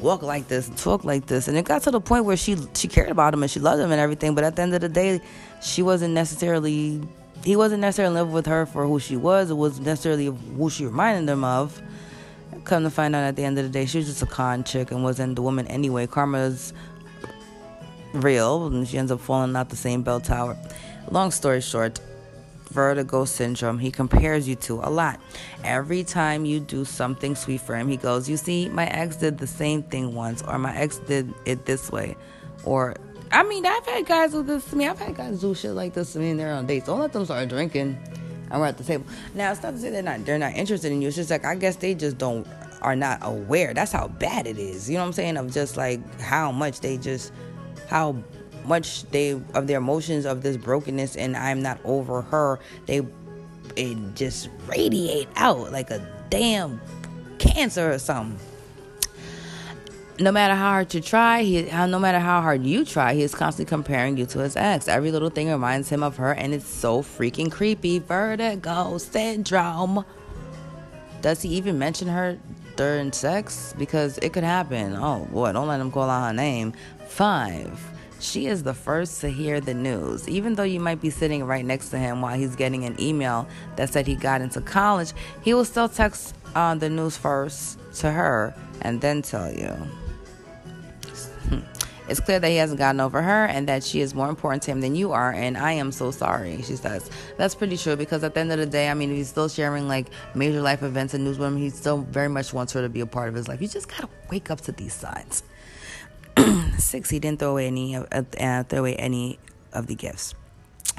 Walk 0.00 0.22
like 0.22 0.48
this, 0.48 0.70
talk 0.76 1.04
like 1.04 1.26
this, 1.26 1.46
and 1.46 1.58
it 1.58 1.66
got 1.66 1.82
to 1.82 1.90
the 1.90 2.00
point 2.00 2.24
where 2.24 2.38
she 2.38 2.56
she 2.74 2.88
cared 2.88 3.10
about 3.10 3.34
him 3.34 3.42
and 3.42 3.50
she 3.50 3.60
loved 3.60 3.82
him 3.82 3.92
and 3.92 4.00
everything. 4.00 4.34
But 4.34 4.44
at 4.44 4.56
the 4.56 4.62
end 4.62 4.74
of 4.74 4.80
the 4.80 4.88
day, 4.88 5.20
she 5.60 5.82
wasn't 5.82 6.14
necessarily 6.14 7.02
he 7.44 7.56
wasn't 7.56 7.80
necessarily 7.80 8.12
in 8.12 8.26
love 8.26 8.32
with 8.32 8.46
her 8.46 8.66
for 8.66 8.86
who 8.86 8.98
she 8.98 9.16
was. 9.16 9.50
It 9.50 9.54
was 9.54 9.80
necessarily 9.80 10.26
who 10.26 10.70
she 10.70 10.84
reminded 10.84 11.30
him 11.30 11.44
of. 11.44 11.80
Come 12.64 12.84
to 12.84 12.90
find 12.90 13.16
out 13.16 13.24
at 13.24 13.36
the 13.36 13.44
end 13.44 13.58
of 13.58 13.64
the 13.64 13.70
day, 13.70 13.86
she 13.86 13.98
was 13.98 14.06
just 14.06 14.22
a 14.22 14.26
con 14.26 14.64
chick 14.64 14.90
and 14.90 15.02
wasn't 15.02 15.36
the 15.36 15.42
woman 15.42 15.66
anyway. 15.68 16.06
Karma's 16.06 16.72
real, 18.12 18.66
and 18.66 18.86
she 18.86 18.98
ends 18.98 19.10
up 19.10 19.20
falling 19.20 19.54
out 19.56 19.70
the 19.70 19.76
same 19.76 20.02
bell 20.02 20.20
tower. 20.20 20.56
Long 21.10 21.30
story 21.30 21.60
short, 21.60 22.00
vertigo 22.70 23.24
syndrome 23.24 23.78
he 23.78 23.90
compares 23.90 24.48
you 24.48 24.54
to 24.56 24.74
a 24.82 24.90
lot. 24.90 25.20
Every 25.64 26.04
time 26.04 26.44
you 26.44 26.60
do 26.60 26.84
something 26.84 27.34
sweet 27.34 27.60
for 27.60 27.76
him, 27.76 27.88
he 27.88 27.96
goes, 27.96 28.28
You 28.28 28.36
see, 28.36 28.68
my 28.68 28.86
ex 28.86 29.16
did 29.16 29.38
the 29.38 29.46
same 29.46 29.82
thing 29.82 30.14
once, 30.14 30.42
or 30.42 30.58
my 30.58 30.76
ex 30.76 30.98
did 30.98 31.32
it 31.44 31.66
this 31.66 31.90
way. 31.90 32.16
Or, 32.64 32.96
I 33.32 33.42
mean, 33.44 33.64
I've 33.64 33.86
had 33.86 34.06
guys 34.06 34.32
do 34.32 34.42
this 34.42 34.64
to 34.66 34.76
me. 34.76 34.88
I've 34.88 34.98
had 34.98 35.14
guys 35.16 35.40
do 35.40 35.54
shit 35.54 35.72
like 35.72 35.94
this 35.94 36.12
to 36.14 36.18
me 36.18 36.30
and 36.30 36.40
they're 36.40 36.52
on 36.52 36.66
dates. 36.66 36.86
Don't 36.86 37.00
let 37.00 37.12
them 37.12 37.24
start 37.24 37.48
drinking 37.48 37.98
and 38.50 38.60
we're 38.60 38.66
at 38.66 38.76
the 38.76 38.84
table. 38.84 39.06
Now, 39.34 39.52
it's 39.52 39.62
not 39.62 39.72
to 39.72 39.78
say 39.78 39.90
they're 39.90 40.02
not, 40.02 40.24
they're 40.24 40.38
not 40.38 40.54
interested 40.54 40.90
in 40.90 41.00
you. 41.00 41.08
It's 41.08 41.16
just 41.16 41.30
like, 41.30 41.44
I 41.44 41.54
guess 41.54 41.76
they 41.76 41.94
just 41.94 42.18
don't, 42.18 42.46
are 42.82 42.96
not 42.96 43.18
aware. 43.22 43.74
That's 43.74 43.92
how 43.92 44.08
bad 44.08 44.46
it 44.46 44.58
is. 44.58 44.88
You 44.88 44.96
know 44.96 45.02
what 45.02 45.08
I'm 45.08 45.12
saying? 45.12 45.36
Of 45.36 45.52
just 45.52 45.76
like 45.76 46.20
how 46.20 46.50
much 46.50 46.80
they 46.80 46.96
just, 46.96 47.32
how 47.88 48.16
much 48.64 49.04
they 49.10 49.32
of 49.54 49.66
their 49.66 49.78
emotions 49.78 50.26
of 50.26 50.42
this 50.42 50.56
brokenness 50.56 51.16
and 51.16 51.36
I'm 51.36 51.62
not 51.62 51.78
over 51.84 52.22
her, 52.22 52.58
they 52.86 53.06
it 53.76 53.96
just 54.14 54.48
radiate 54.66 55.28
out 55.36 55.70
like 55.72 55.90
a 55.90 56.06
damn 56.30 56.80
cancer 57.38 57.92
or 57.92 57.98
something. 57.98 58.38
No 60.20 60.30
matter 60.30 60.54
how 60.54 60.72
hard 60.72 60.92
you 60.92 61.00
try, 61.00 61.42
he, 61.44 61.62
no 61.62 61.98
matter 61.98 62.18
how 62.18 62.42
hard 62.42 62.62
you 62.62 62.84
try, 62.84 63.14
he 63.14 63.22
is 63.22 63.34
constantly 63.34 63.70
comparing 63.70 64.18
you 64.18 64.26
to 64.26 64.40
his 64.40 64.54
ex. 64.54 64.86
Every 64.86 65.10
little 65.10 65.30
thing 65.30 65.48
reminds 65.48 65.88
him 65.88 66.02
of 66.02 66.18
her, 66.18 66.32
and 66.32 66.52
it's 66.52 66.68
so 66.68 67.00
freaking 67.00 67.50
creepy. 67.50 68.00
Vertigo 68.00 68.98
syndrome. 68.98 70.04
Does 71.22 71.40
he 71.40 71.48
even 71.56 71.78
mention 71.78 72.06
her 72.08 72.38
during 72.76 73.12
sex? 73.12 73.74
Because 73.78 74.18
it 74.18 74.34
could 74.34 74.44
happen. 74.44 74.94
Oh 74.94 75.26
boy, 75.32 75.52
don't 75.52 75.68
let 75.68 75.80
him 75.80 75.90
call 75.90 76.10
out 76.10 76.26
her 76.26 76.34
name. 76.34 76.74
Five. 77.08 77.80
She 78.20 78.46
is 78.46 78.62
the 78.62 78.74
first 78.74 79.22
to 79.22 79.30
hear 79.30 79.58
the 79.58 79.72
news. 79.72 80.28
Even 80.28 80.54
though 80.54 80.64
you 80.64 80.80
might 80.80 81.00
be 81.00 81.08
sitting 81.08 81.44
right 81.44 81.64
next 81.64 81.88
to 81.90 81.98
him 81.98 82.20
while 82.20 82.36
he's 82.36 82.56
getting 82.56 82.84
an 82.84 83.00
email 83.00 83.48
that 83.76 83.90
said 83.90 84.06
he 84.06 84.16
got 84.16 84.42
into 84.42 84.60
college, 84.60 85.14
he 85.40 85.54
will 85.54 85.64
still 85.64 85.88
text 85.88 86.34
uh, 86.54 86.74
the 86.74 86.90
news 86.90 87.16
first 87.16 87.78
to 87.94 88.10
her 88.10 88.54
and 88.82 89.00
then 89.00 89.22
tell 89.22 89.50
you. 89.50 89.74
It's 92.10 92.18
clear 92.18 92.40
that 92.40 92.48
he 92.48 92.56
hasn't 92.56 92.80
gotten 92.80 93.00
over 93.00 93.22
her 93.22 93.44
and 93.44 93.68
that 93.68 93.84
she 93.84 94.00
is 94.00 94.16
more 94.16 94.28
important 94.28 94.64
to 94.64 94.72
him 94.72 94.80
than 94.80 94.96
you 94.96 95.12
are, 95.12 95.32
and 95.32 95.56
I 95.56 95.72
am 95.72 95.92
so 95.92 96.10
sorry, 96.10 96.60
she 96.62 96.74
says. 96.74 97.08
That's 97.36 97.54
pretty 97.54 97.76
true 97.76 97.94
because 97.94 98.24
at 98.24 98.34
the 98.34 98.40
end 98.40 98.50
of 98.50 98.58
the 98.58 98.66
day, 98.66 98.90
I 98.90 98.94
mean, 98.94 99.14
he's 99.14 99.28
still 99.28 99.48
sharing 99.48 99.86
like 99.86 100.08
major 100.34 100.60
life 100.60 100.82
events 100.82 101.14
and 101.14 101.22
news 101.22 101.38
with 101.38 101.46
him. 101.46 101.56
He 101.56 101.70
still 101.70 101.98
very 101.98 102.28
much 102.28 102.52
wants 102.52 102.72
her 102.72 102.82
to 102.82 102.88
be 102.88 103.00
a 103.00 103.06
part 103.06 103.28
of 103.28 103.36
his 103.36 103.46
life. 103.46 103.62
You 103.62 103.68
just 103.68 103.88
gotta 103.88 104.08
wake 104.28 104.50
up 104.50 104.60
to 104.62 104.72
these 104.72 104.92
signs. 104.92 105.44
Six, 106.78 107.10
he 107.10 107.20
didn't 107.20 107.38
throw 107.38 107.52
away 107.52 107.68
any 107.68 107.94
uh, 107.94 108.02
uh, 108.40 108.64
throw 108.64 108.80
away 108.80 108.96
any 108.96 109.38
of 109.72 109.86
the 109.86 109.94
gifts. 109.94 110.34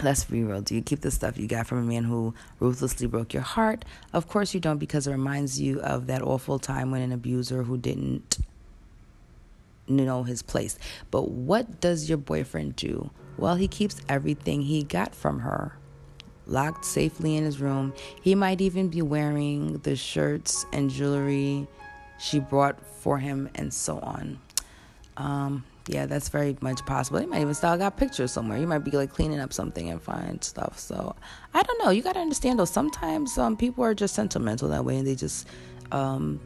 Let's 0.01 0.23
be 0.23 0.43
real. 0.45 0.62
Do 0.62 0.75
you 0.75 0.82
keep 0.82 1.01
the 1.01 1.12
stuff 1.12 1.38
you 1.38 1.45
got 1.45 1.67
from 1.67 1.80
a 1.80 1.84
man 1.84 2.06
who 2.06 2.34
ruthlessly 2.62 3.08
broke 3.08 3.34
your 3.34 3.43
heart? 3.43 3.84
Of 4.13 4.30
course 4.30 4.54
you 4.54 4.62
don't, 4.62 4.77
because 4.77 5.08
it 5.08 5.12
reminds 5.12 5.60
you 5.60 5.82
of 5.82 6.08
that 6.08 6.21
awful 6.21 6.58
time 6.58 6.89
when 6.89 7.01
an 7.01 7.12
abuser 7.12 7.63
who 7.63 7.77
didn't 7.77 8.39
know 9.87 10.23
his 10.23 10.41
place. 10.41 10.77
But 11.09 11.29
what 11.29 11.81
does 11.81 12.09
your 12.09 12.17
boyfriend 12.17 12.75
do? 12.75 13.09
Well, 13.37 13.55
he 13.55 13.67
keeps 13.67 14.01
everything 14.09 14.61
he 14.61 14.83
got 14.83 15.15
from 15.15 15.39
her 15.39 15.77
locked 16.47 16.83
safely 16.83 17.37
in 17.37 17.43
his 17.43 17.61
room. 17.61 17.93
He 18.21 18.35
might 18.35 18.61
even 18.61 18.89
be 18.89 19.01
wearing 19.01 19.77
the 19.79 19.95
shirts 19.95 20.65
and 20.73 20.89
jewelry 20.89 21.67
she 22.21 22.39
brought 22.39 22.79
for 22.85 23.17
him, 23.17 23.49
and 23.55 23.73
so 23.73 23.97
on. 23.99 24.39
Um, 25.17 25.63
yeah, 25.87 26.05
that's 26.05 26.29
very 26.29 26.55
much 26.61 26.85
possible. 26.85 27.19
He 27.19 27.25
might 27.25 27.41
even 27.41 27.55
still 27.55 27.75
got 27.77 27.97
pictures 27.97 28.31
somewhere. 28.31 28.59
You 28.59 28.67
might 28.67 28.79
be 28.79 28.91
like 28.91 29.11
cleaning 29.11 29.39
up 29.39 29.51
something 29.51 29.89
and 29.89 29.99
find 29.99 30.43
stuff. 30.43 30.77
So 30.77 31.15
I 31.53 31.63
don't 31.63 31.83
know. 31.83 31.89
You 31.89 32.03
got 32.03 32.13
to 32.13 32.19
understand 32.19 32.59
though. 32.59 32.65
Sometimes 32.65 33.39
um, 33.39 33.57
people 33.57 33.83
are 33.83 33.95
just 33.95 34.13
sentimental 34.13 34.69
that 34.69 34.85
way, 34.85 34.97
and 34.97 35.07
they 35.07 35.15
just 35.15 35.47
um, 35.91 36.39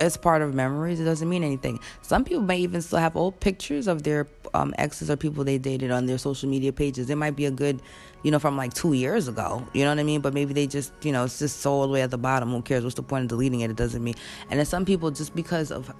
it's 0.00 0.16
part 0.16 0.42
of 0.42 0.54
memories. 0.54 1.00
It 1.00 1.04
doesn't 1.04 1.28
mean 1.28 1.44
anything. 1.44 1.80
Some 2.02 2.24
people 2.24 2.42
may 2.42 2.58
even 2.58 2.82
still 2.82 2.98
have 2.98 3.16
old 3.16 3.40
pictures 3.40 3.86
of 3.86 4.02
their 4.02 4.26
um, 4.54 4.74
exes 4.78 5.10
or 5.10 5.16
people 5.16 5.44
they 5.44 5.58
dated 5.58 5.90
on 5.90 6.06
their 6.06 6.18
social 6.18 6.48
media 6.48 6.72
pages. 6.72 7.10
It 7.10 7.16
might 7.16 7.36
be 7.36 7.46
a 7.46 7.50
good, 7.50 7.82
you 8.22 8.30
know, 8.30 8.38
from 8.38 8.56
like 8.56 8.74
two 8.74 8.92
years 8.92 9.28
ago. 9.28 9.66
You 9.72 9.84
know 9.84 9.90
what 9.90 9.98
I 9.98 10.04
mean? 10.04 10.20
But 10.20 10.34
maybe 10.34 10.54
they 10.54 10.66
just, 10.66 10.92
you 11.02 11.12
know, 11.12 11.24
it's 11.24 11.38
just 11.38 11.60
so 11.60 11.72
all 11.72 11.86
the 11.86 11.92
way 11.92 12.02
at 12.02 12.10
the 12.10 12.18
bottom. 12.18 12.50
Who 12.50 12.62
cares? 12.62 12.84
What's 12.84 12.96
the 12.96 13.02
point 13.02 13.24
of 13.24 13.28
deleting 13.28 13.60
it? 13.60 13.70
It 13.70 13.76
doesn't 13.76 14.02
mean. 14.02 14.14
And 14.50 14.58
then 14.58 14.66
some 14.66 14.84
people 14.84 15.10
just 15.10 15.34
because 15.34 15.70
of 15.70 15.92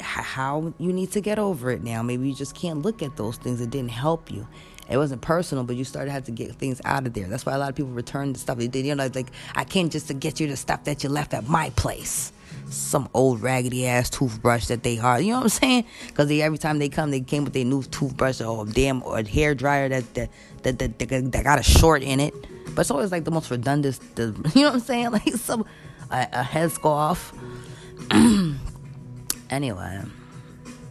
how 0.00 0.74
you 0.78 0.92
need 0.92 1.10
to 1.12 1.20
get 1.20 1.38
over 1.38 1.70
it 1.70 1.82
now. 1.82 2.02
Maybe 2.02 2.28
you 2.28 2.34
just 2.34 2.54
can't 2.54 2.82
look 2.82 3.02
at 3.02 3.16
those 3.16 3.36
things. 3.36 3.60
It 3.60 3.70
didn't 3.70 3.90
help 3.90 4.30
you. 4.30 4.46
It 4.88 4.98
wasn't 4.98 5.20
personal, 5.20 5.64
but 5.64 5.74
you 5.74 5.84
started 5.84 6.06
to 6.06 6.12
have 6.12 6.24
to 6.24 6.30
get 6.30 6.52
things 6.54 6.80
out 6.84 7.06
of 7.06 7.14
there. 7.14 7.26
That's 7.26 7.44
why 7.44 7.54
a 7.54 7.58
lot 7.58 7.70
of 7.70 7.74
people 7.74 7.90
return 7.90 8.32
the 8.32 8.38
stuff 8.38 8.58
they 8.58 8.68
did. 8.68 8.86
You 8.86 8.94
know, 8.94 9.10
like 9.14 9.32
I 9.54 9.64
can't 9.64 9.90
just 9.90 10.06
to 10.08 10.14
get 10.14 10.38
you 10.38 10.46
the 10.46 10.56
stuff 10.56 10.84
that 10.84 11.02
you 11.02 11.10
left 11.10 11.34
at 11.34 11.48
my 11.48 11.70
place. 11.70 12.32
Some 12.68 13.08
old 13.14 13.42
raggedy 13.42 13.86
ass 13.86 14.10
toothbrush 14.10 14.66
that 14.66 14.82
they 14.82 14.98
are. 14.98 15.20
You 15.20 15.30
know 15.30 15.36
what 15.38 15.44
I'm 15.44 15.48
saying? 15.50 15.84
Because 16.08 16.28
they 16.28 16.42
every 16.42 16.58
time 16.58 16.78
they 16.78 16.88
come, 16.88 17.10
they 17.10 17.20
came 17.20 17.44
with 17.44 17.52
their 17.52 17.64
new 17.64 17.82
toothbrush 17.82 18.40
or 18.40 18.66
a 18.66 18.68
damn 18.68 19.02
or 19.02 19.22
hair 19.22 19.54
dryer 19.54 19.88
that 19.88 20.14
that, 20.14 20.30
that 20.62 20.78
that, 20.78 20.98
that 20.98 21.32
that 21.32 21.44
got 21.44 21.58
a 21.58 21.62
short 21.62 22.02
in 22.02 22.20
it. 22.20 22.34
But 22.74 22.82
it's 22.82 22.90
always 22.90 23.12
like 23.12 23.24
the 23.24 23.30
most 23.30 23.50
redundant. 23.50 24.00
The, 24.16 24.24
you 24.54 24.62
know 24.62 24.68
what 24.68 24.74
I'm 24.74 24.80
saying? 24.80 25.10
Like 25.10 25.28
some 25.34 25.64
a, 26.10 26.28
a 26.32 26.42
headscarf. 26.42 27.32
Anyway, 29.48 30.02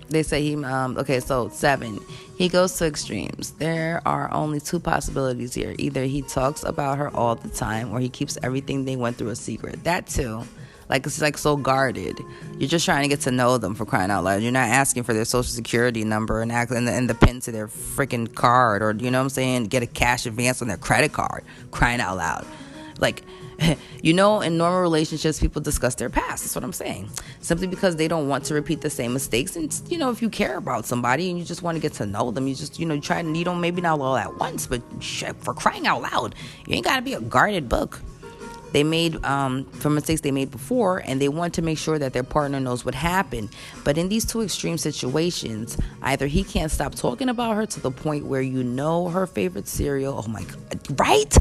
they 0.09 0.23
say 0.23 0.41
he 0.41 0.55
um 0.63 0.97
okay 0.97 1.19
so 1.19 1.49
seven 1.49 1.99
he 2.38 2.47
goes 2.47 2.73
to 2.73 2.85
extremes 2.85 3.51
there 3.51 4.01
are 4.05 4.31
only 4.33 4.59
two 4.59 4.79
possibilities 4.79 5.53
here 5.53 5.75
either 5.79 6.03
he 6.03 6.21
talks 6.21 6.63
about 6.63 6.97
her 6.97 7.09
all 7.15 7.35
the 7.35 7.49
time 7.49 7.91
or 7.91 7.99
he 7.99 8.09
keeps 8.09 8.38
everything 8.43 8.85
they 8.85 8.95
went 8.95 9.17
through 9.17 9.29
a 9.29 9.35
secret 9.35 9.83
that 9.83 10.07
too 10.07 10.43
Like 10.89 11.06
it's 11.06 11.21
like 11.21 11.38
so 11.38 11.58
guarded. 11.58 12.19
You're 12.58 12.69
just 12.69 12.86
trying 12.86 13.04
to 13.04 13.08
get 13.08 13.21
to 13.21 13.32
know 13.32 13.58
them 13.58 13.76
for 13.76 13.86
crying 13.86 14.12
out 14.12 14.24
loud. 14.24 14.41
You're 14.41 14.52
not 14.52 14.69
asking 14.69 15.04
for 15.04 15.13
their 15.13 15.26
social 15.26 15.52
security 15.52 16.04
number 16.04 16.41
and 16.41 16.52
act 16.52 16.71
and 16.71 16.88
the, 16.88 16.91
and 16.91 17.10
the 17.10 17.15
pin 17.15 17.39
to 17.41 17.52
their 17.52 17.67
freaking 17.67 18.34
card 18.34 18.82
or 18.82 18.93
you 18.93 19.10
know 19.10 19.19
what 19.19 19.24
I'm 19.24 19.30
saying. 19.30 19.65
Get 19.65 19.84
a 19.84 19.88
cash 19.88 20.26
advance 20.26 20.62
on 20.62 20.67
their 20.67 20.78
credit 20.78 21.13
card. 21.13 21.43
Crying 21.71 22.02
out 22.02 22.17
loud, 22.17 22.45
like. 23.00 23.24
You 24.02 24.13
know, 24.13 24.41
in 24.41 24.56
normal 24.56 24.82
relationships, 24.82 25.39
people 25.39 25.63
discuss 25.63 25.95
their 25.95 26.12
past. 26.12 26.43
That's 26.43 26.54
what 26.54 26.63
I'm 26.63 26.74
saying. 26.74 27.10
Simply 27.39 27.65
because 27.65 27.95
they 27.95 28.08
don't 28.08 28.28
want 28.28 28.45
to 28.45 28.54
repeat 28.54 28.82
the 28.82 28.89
same 28.91 29.13
mistakes. 29.13 29.56
And, 29.56 29.74
you 29.88 29.98
know, 29.98 30.12
if 30.12 30.21
you 30.21 30.30
care 30.30 30.58
about 30.58 30.86
somebody 30.86 31.32
and 31.32 31.39
you 31.39 31.43
just 31.43 31.63
want 31.63 31.76
to 31.76 31.82
get 31.82 31.93
to 31.93 32.06
know 32.06 32.30
them, 32.30 32.48
you 32.48 32.54
just, 32.54 32.80
you 32.80 32.86
know, 32.86 33.00
try 33.00 33.17
and, 33.17 33.36
you 33.36 33.43
don't, 33.43 33.60
maybe 33.60 33.82
not 33.82 34.00
all 34.00 34.15
at 34.15 34.38
once, 34.38 34.67
but 34.67 34.84
for 35.39 35.56
crying 35.56 35.88
out 35.88 36.04
loud, 36.04 36.36
you 36.67 36.76
ain't 36.76 36.86
got 36.86 36.98
to 36.98 37.02
be 37.02 37.15
a 37.15 37.21
guarded 37.21 37.67
book 37.67 38.00
they 38.71 38.84
made 38.84 39.23
um, 39.23 39.65
from 39.65 39.95
mistakes 39.95 40.21
they 40.21 40.32
made 40.32 40.51
before, 40.51 40.99
and 41.06 41.21
they 41.21 41.30
want 41.30 41.54
to 41.56 41.62
make 41.62 41.78
sure 41.78 41.97
that 41.97 42.13
their 42.13 42.23
partner 42.23 42.60
knows 42.60 42.84
what 42.84 42.95
happened. 42.95 43.49
But 43.84 43.97
in 43.97 44.10
these 44.10 44.25
two 44.25 44.41
extreme 44.41 44.78
situations, 44.78 45.78
either 46.01 46.28
he 46.28 46.43
can't 46.43 46.71
stop 46.71 46.95
talking 46.95 47.30
about 47.30 47.56
her 47.56 47.65
to 47.65 47.80
the 47.80 47.91
point 47.91 48.25
where 48.25 48.41
you 48.41 48.63
know 48.63 49.10
her 49.10 49.28
favorite 49.28 49.67
cereal. 49.67 50.23
Oh 50.25 50.30
my 50.30 50.43
god, 50.43 50.99
right? 50.99 51.38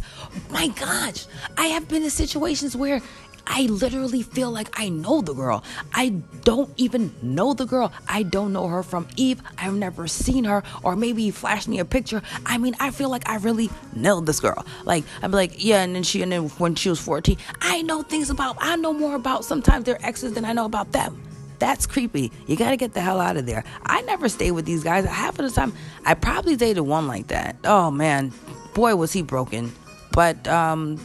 My 0.51 0.69
gosh, 0.69 1.27
I 1.59 1.67
have 1.67 1.89
been 1.89 2.03
in 2.03 2.11
situations 2.11 2.77
where 2.77 3.01
I 3.47 3.63
literally 3.63 4.23
feel 4.23 4.51
like 4.51 4.69
I 4.79 4.89
know 4.89 5.21
the 5.21 5.35
girl. 5.35 5.63
I 5.93 6.11
don't 6.43 6.73
even 6.77 7.15
know 7.23 7.55
the 7.55 7.67
girl. 7.67 7.93
I 8.09 8.23
don't 8.23 8.53
know 8.53 8.67
her 8.69 8.83
from 8.83 9.07
Eve. 9.17 9.43
I've 9.59 9.75
never 9.75 10.07
seen 10.07 10.45
her, 10.45 10.63
or 10.83 10.97
maybe 10.97 11.23
he 11.23 11.31
flashed 11.31 11.69
me 11.69 11.79
a 11.79 11.85
picture. 11.85 12.23
I 12.47 12.59
mean, 12.59 12.75
I 12.81 12.91
feel 12.91 13.11
like 13.11 13.29
I 13.29 13.37
really 13.37 13.71
know 13.95 14.21
this 14.21 14.41
girl. 14.41 14.65
Like 14.85 15.05
I'm 15.23 15.31
like, 15.31 15.63
yeah, 15.63 15.83
and 15.83 15.95
then 15.95 16.03
she, 16.03 16.23
and 16.23 16.33
then 16.33 16.49
when 16.59 16.75
she 16.75 16.89
was 16.89 17.01
14, 17.01 17.37
I 17.61 17.83
know 17.83 18.03
things 18.03 18.31
about. 18.31 18.57
I 18.61 18.77
know 18.77 18.93
more 18.93 19.15
about 19.15 19.45
sometimes 19.45 19.85
their 19.85 20.05
exes 20.05 20.33
than 20.33 20.45
I 20.45 20.53
know 20.53 20.65
about 20.65 20.93
them. 20.93 21.21
That's 21.59 21.87
creepy. 21.87 22.33
You 22.47 22.57
gotta 22.57 22.77
get 22.77 22.95
the 22.95 23.01
hell 23.01 23.21
out 23.21 23.37
of 23.37 23.47
there. 23.47 23.65
I 23.85 24.03
never 24.03 24.29
stay 24.29 24.51
with 24.51 24.67
these 24.67 24.83
guys. 24.83 25.05
Half 25.05 25.39
of 25.39 25.49
the 25.49 25.51
time, 25.51 25.73
I 26.05 26.15
probably 26.15 26.57
dated 26.57 26.83
one 26.83 27.07
like 27.07 27.29
that. 27.29 27.57
Oh 27.65 27.91
man, 27.91 28.33
boy 28.75 28.97
was 28.97 29.13
he 29.13 29.23
broken. 29.23 29.73
But 30.13 30.47
um, 30.47 30.99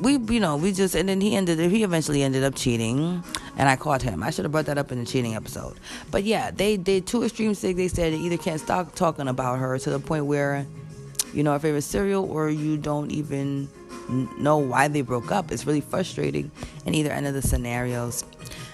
we 0.00 0.16
you 0.16 0.40
know 0.40 0.56
we 0.56 0.72
just 0.72 0.94
and 0.94 1.08
then 1.08 1.20
he 1.20 1.36
ended 1.36 1.58
he 1.58 1.82
eventually 1.84 2.22
ended 2.22 2.42
up 2.42 2.54
cheating 2.54 3.22
and 3.56 3.68
i 3.68 3.76
caught 3.76 4.02
him. 4.02 4.22
I 4.22 4.30
should 4.30 4.44
have 4.44 4.52
brought 4.52 4.66
that 4.66 4.78
up 4.78 4.90
in 4.92 4.98
the 4.98 5.06
cheating 5.06 5.34
episode. 5.34 5.76
But 6.10 6.24
yeah 6.24 6.50
they 6.50 6.76
did 6.76 7.06
two 7.06 7.22
extreme 7.24 7.54
things 7.54 7.76
they 7.76 7.88
said 7.88 8.12
they 8.12 8.18
either 8.18 8.36
can't 8.36 8.60
stop 8.60 8.94
talking 8.94 9.28
about 9.28 9.58
her 9.58 9.78
to 9.78 9.90
the 9.90 10.00
point 10.00 10.26
where 10.26 10.66
you 11.32 11.42
know 11.42 11.52
her 11.52 11.58
favorite 11.58 11.82
cereal 11.82 12.30
or 12.30 12.50
you 12.50 12.76
don't 12.76 13.10
even 13.10 13.68
know 14.38 14.58
why 14.58 14.88
they 14.88 15.02
broke 15.02 15.30
up. 15.30 15.52
It's 15.52 15.66
really 15.66 15.80
frustrating 15.80 16.50
in 16.84 16.94
either 16.94 17.10
end 17.10 17.26
of 17.26 17.34
the 17.34 17.42
scenarios 17.42 18.24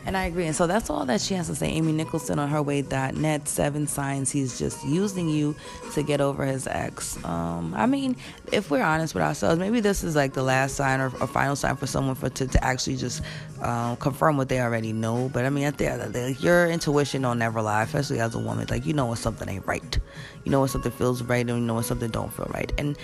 and 0.07 0.16
I 0.16 0.27
agree. 0.27 0.47
And 0.47 0.55
so 0.55 0.69
that's 0.69 0.88
all 0.88 1.05
that 1.07 1.21
she 1.21 1.35
has 1.35 1.49
to 1.49 1.55
say. 1.57 1.69
Amy 1.69 1.92
Nicholson 1.92 2.38
on 2.38 2.49
her 2.49 2.62
way.net, 2.62 3.49
seven 3.49 3.88
signs 3.88 4.31
he's 4.31 4.57
just 4.57 4.87
using 4.87 5.29
you 5.29 5.57
to 5.95 6.03
get 6.05 6.21
over 6.21 6.47
his 6.47 6.69
ex. 6.69 7.23
Um, 7.25 7.75
I 7.77 7.87
mean, 7.87 8.16
if 8.53 8.71
we're 8.71 8.83
honest 8.83 9.14
with 9.14 9.25
ourselves, 9.25 9.59
maybe 9.59 9.81
this 9.81 10.05
is 10.05 10.14
like 10.14 10.33
the 10.33 10.45
last 10.45 10.77
sign 10.77 11.01
or 11.01 11.07
a 11.21 11.27
final 11.27 11.57
sign 11.57 11.75
for 11.75 11.88
someone 11.88 12.14
for 12.14 12.29
to, 12.31 12.47
to 12.47 12.64
actually 12.64 12.97
just 12.97 13.21
um, 13.61 13.97
confirm 13.97 14.37
what 14.37 14.49
they 14.49 14.61
already 14.61 14.92
know. 14.92 15.29
But 15.33 15.45
I 15.45 15.51
mean, 15.51 15.64
at 15.64 15.79
the 15.79 16.09
the 16.12 16.37
your 16.40 16.69
intuition 16.69 17.23
don't 17.23 17.38
never 17.38 17.61
lie, 17.61 17.83
especially 17.83 18.21
as 18.21 18.35
a 18.37 18.38
woman. 18.38 18.66
Like, 18.71 18.87
you 18.87 18.92
know 18.92 19.07
when 19.07 19.16
something 19.16 19.49
ain't 19.49 19.66
right. 19.66 19.99
You 20.45 20.53
know 20.53 20.61
when 20.61 20.69
something 20.69 20.92
feels 20.92 21.23
right 21.25 21.49
and 21.49 21.59
you 21.59 21.66
know 21.66 21.75
when 21.75 21.83
something 21.85 22.11
don't 22.11 22.33
feel 22.33 22.49
right. 22.55 22.73
And 22.79 22.97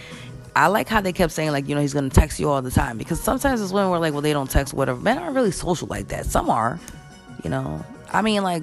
I 0.55 0.67
like 0.67 0.89
how 0.89 1.01
they 1.01 1.13
kept 1.13 1.33
saying 1.33 1.53
like 1.53 1.69
you 1.69 1.75
know 1.75 1.81
he's 1.81 1.95
gonna 1.95 2.11
text 2.11 2.39
you 2.39 2.51
all 2.51 2.61
the 2.63 2.71
time 2.71 2.99
because 2.99 3.21
sometimes 3.21 3.61
it's 3.61 3.73
women 3.73 3.91
were 3.91 3.99
like 3.99 4.13
well 4.13 4.23
they 4.23 4.33
don't 4.33 4.51
text 4.51 4.75
whatever. 4.75 5.01
Men 5.01 5.19
aren't 5.19 5.35
really 5.35 5.51
social 5.51 5.89
like 5.89 6.09
that. 6.09 6.27
Some 6.27 6.51
are 6.51 6.79
you 7.43 7.51
know? 7.51 7.85
I 8.13 8.23
mean 8.23 8.43
like 8.43 8.63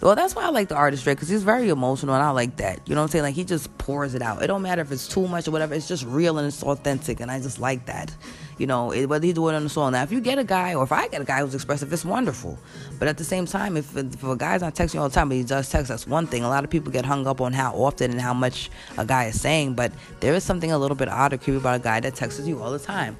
well 0.00 0.14
that's 0.14 0.34
why 0.34 0.44
I 0.44 0.50
like 0.50 0.68
the 0.68 0.74
artist 0.74 1.04
Drake 1.04 1.16
because 1.16 1.28
he's 1.28 1.42
very 1.42 1.68
emotional 1.68 2.14
and 2.14 2.22
I 2.22 2.30
like 2.30 2.56
that. 2.56 2.80
You 2.86 2.94
know 2.94 3.00
what 3.00 3.06
I'm 3.06 3.10
saying? 3.10 3.24
Like 3.24 3.34
he 3.34 3.44
just 3.44 3.76
pours 3.78 4.14
it 4.14 4.22
out. 4.22 4.42
It 4.42 4.48
don't 4.48 4.62
matter 4.62 4.82
if 4.82 4.92
it's 4.92 5.08
too 5.08 5.26
much 5.26 5.48
or 5.48 5.52
whatever. 5.52 5.74
It's 5.74 5.88
just 5.88 6.04
real 6.04 6.38
and 6.38 6.46
it's 6.46 6.62
authentic 6.62 7.20
and 7.20 7.30
I 7.30 7.40
just 7.40 7.58
like 7.58 7.86
that 7.86 8.14
you 8.58 8.66
know, 8.66 8.90
it, 8.90 9.06
whether 9.06 9.24
he's 9.24 9.34
doing 9.34 9.54
it 9.54 9.56
on 9.56 9.64
the 9.64 9.70
song. 9.70 9.92
Now, 9.92 10.02
if 10.02 10.12
you 10.12 10.20
get 10.20 10.38
a 10.38 10.44
guy, 10.44 10.74
or 10.74 10.84
if 10.84 10.92
I 10.92 11.08
get 11.08 11.20
a 11.20 11.24
guy 11.24 11.40
who's 11.40 11.54
expressive, 11.54 11.92
it's 11.92 12.04
wonderful. 12.04 12.58
But 12.98 13.08
at 13.08 13.18
the 13.18 13.24
same 13.24 13.46
time, 13.46 13.76
if, 13.76 13.96
if 13.96 14.22
a 14.22 14.36
guy's 14.36 14.60
not 14.60 14.74
texting 14.74 14.94
you 14.94 15.00
all 15.00 15.08
the 15.08 15.14
time, 15.14 15.28
but 15.28 15.36
he 15.36 15.44
does 15.44 15.68
text, 15.68 15.88
that's 15.88 16.06
one 16.06 16.26
thing. 16.26 16.44
A 16.44 16.48
lot 16.48 16.64
of 16.64 16.70
people 16.70 16.92
get 16.92 17.04
hung 17.04 17.26
up 17.26 17.40
on 17.40 17.52
how 17.52 17.74
often 17.74 18.10
and 18.10 18.20
how 18.20 18.34
much 18.34 18.70
a 18.98 19.04
guy 19.04 19.26
is 19.26 19.40
saying, 19.40 19.74
but 19.74 19.92
there 20.20 20.34
is 20.34 20.44
something 20.44 20.72
a 20.72 20.78
little 20.78 20.96
bit 20.96 21.08
odd 21.08 21.32
or 21.32 21.38
creepy 21.38 21.58
about 21.58 21.80
a 21.80 21.82
guy 21.82 22.00
that 22.00 22.14
texts 22.14 22.46
you 22.46 22.62
all 22.62 22.70
the 22.70 22.78
time. 22.78 23.16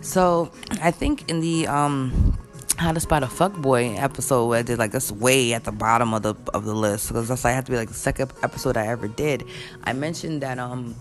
So 0.00 0.50
I 0.80 0.90
think 0.90 1.30
in 1.30 1.40
the 1.40 1.66
um, 1.66 2.36
how 2.76 2.92
to 2.92 3.00
spot 3.00 3.22
a 3.22 3.28
fuck 3.28 3.54
boy 3.54 3.94
episode 3.96 4.46
where 4.46 4.58
I 4.58 4.62
did 4.62 4.78
like 4.78 4.90
this 4.90 5.12
way 5.12 5.52
at 5.52 5.64
the 5.64 5.72
bottom 5.72 6.12
of 6.14 6.22
the 6.22 6.34
of 6.52 6.64
the 6.64 6.74
list 6.74 7.08
because 7.08 7.28
that's 7.28 7.44
I 7.44 7.52
had 7.52 7.66
to 7.66 7.72
be 7.72 7.78
like 7.78 7.88
the 7.88 7.94
second 7.94 8.32
episode 8.42 8.76
I 8.76 8.86
ever 8.88 9.08
did. 9.08 9.44
I 9.84 9.92
mentioned 9.92 10.42
that 10.42 10.58
um 10.58 10.94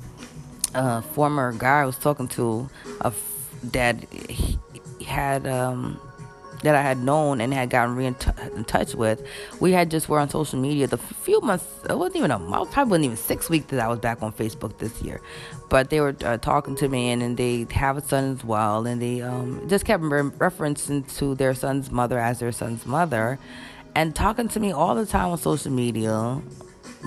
a 0.74 1.02
former 1.02 1.52
guy 1.54 1.82
I 1.82 1.86
was 1.86 1.98
talking 1.98 2.28
to 2.30 2.70
a 3.02 3.12
that 3.64 3.96
had 5.06 5.48
um, 5.48 6.00
that 6.64 6.76
I 6.76 6.82
had 6.82 7.00
known 7.00 7.42
and 7.42 7.54
had 7.54 7.70
gotten 7.70 7.96
re 7.96 8.06
in, 8.06 8.16
touch 8.66 8.96
with. 8.96 9.26
We 9.60 9.72
had 9.72 9.90
just 9.90 10.10
were 10.10 10.20
on 10.20 10.30
social 10.30 10.60
media 10.60 10.88
the 10.88 10.98
few 10.98 11.42
months. 11.42 11.66
It 11.90 11.98
wasn't 11.98 12.18
even 12.18 12.32
a 12.32 12.40
month. 12.40 12.72
Probably 12.72 12.92
wasn't 12.92 13.06
even 13.06 13.18
six 13.18 13.50
weeks 13.50 13.68
that 13.68 13.80
I 13.80 13.88
was 13.88 14.00
back 14.00 14.22
on 14.22 14.32
Facebook 14.32 14.78
this 14.78 15.02
year. 15.02 15.22
But 15.70 15.90
they 15.90 16.02
were 16.02 16.16
uh, 16.24 16.38
talking 16.38 16.76
to 16.78 16.88
me, 16.88 17.10
and, 17.10 17.24
and 17.24 17.38
they 17.38 17.66
have 17.72 17.98
a 17.98 18.02
son 18.02 18.34
as 18.34 18.44
well, 18.44 18.86
and 18.86 19.02
they 19.02 19.22
um, 19.22 19.68
just 19.68 19.86
kept 19.86 20.04
re- 20.04 20.22
referencing 20.22 21.18
to 21.18 21.36
their 21.36 21.54
son's 21.54 21.92
mother 21.92 22.20
as 22.20 22.40
their 22.40 22.52
son's 22.52 22.86
mother, 22.86 23.40
and 23.96 24.16
talking 24.16 24.48
to 24.50 24.60
me 24.60 24.72
all 24.72 24.96
the 24.96 25.06
time 25.06 25.30
on 25.30 25.38
social 25.38 25.72
media. 25.72 26.42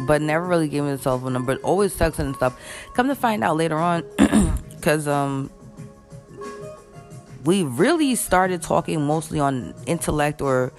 But 0.08 0.22
never 0.22 0.44
really 0.44 0.66
gave 0.66 0.82
me 0.82 0.90
the 0.90 0.98
cell 0.98 1.20
phone 1.20 1.34
number. 1.34 1.54
Always 1.56 1.94
texting 1.94 2.20
and 2.20 2.34
stuff. 2.34 2.58
Come 2.94 3.06
to 3.06 3.14
find 3.14 3.44
out 3.44 3.56
later 3.56 3.76
on, 3.76 4.02
because 4.70 5.06
um, 5.06 5.50
we 7.44 7.62
really 7.62 8.14
started 8.14 8.62
talking 8.62 9.04
mostly 9.06 9.40
on 9.40 9.74
intellect 9.86 10.40
or 10.40 10.72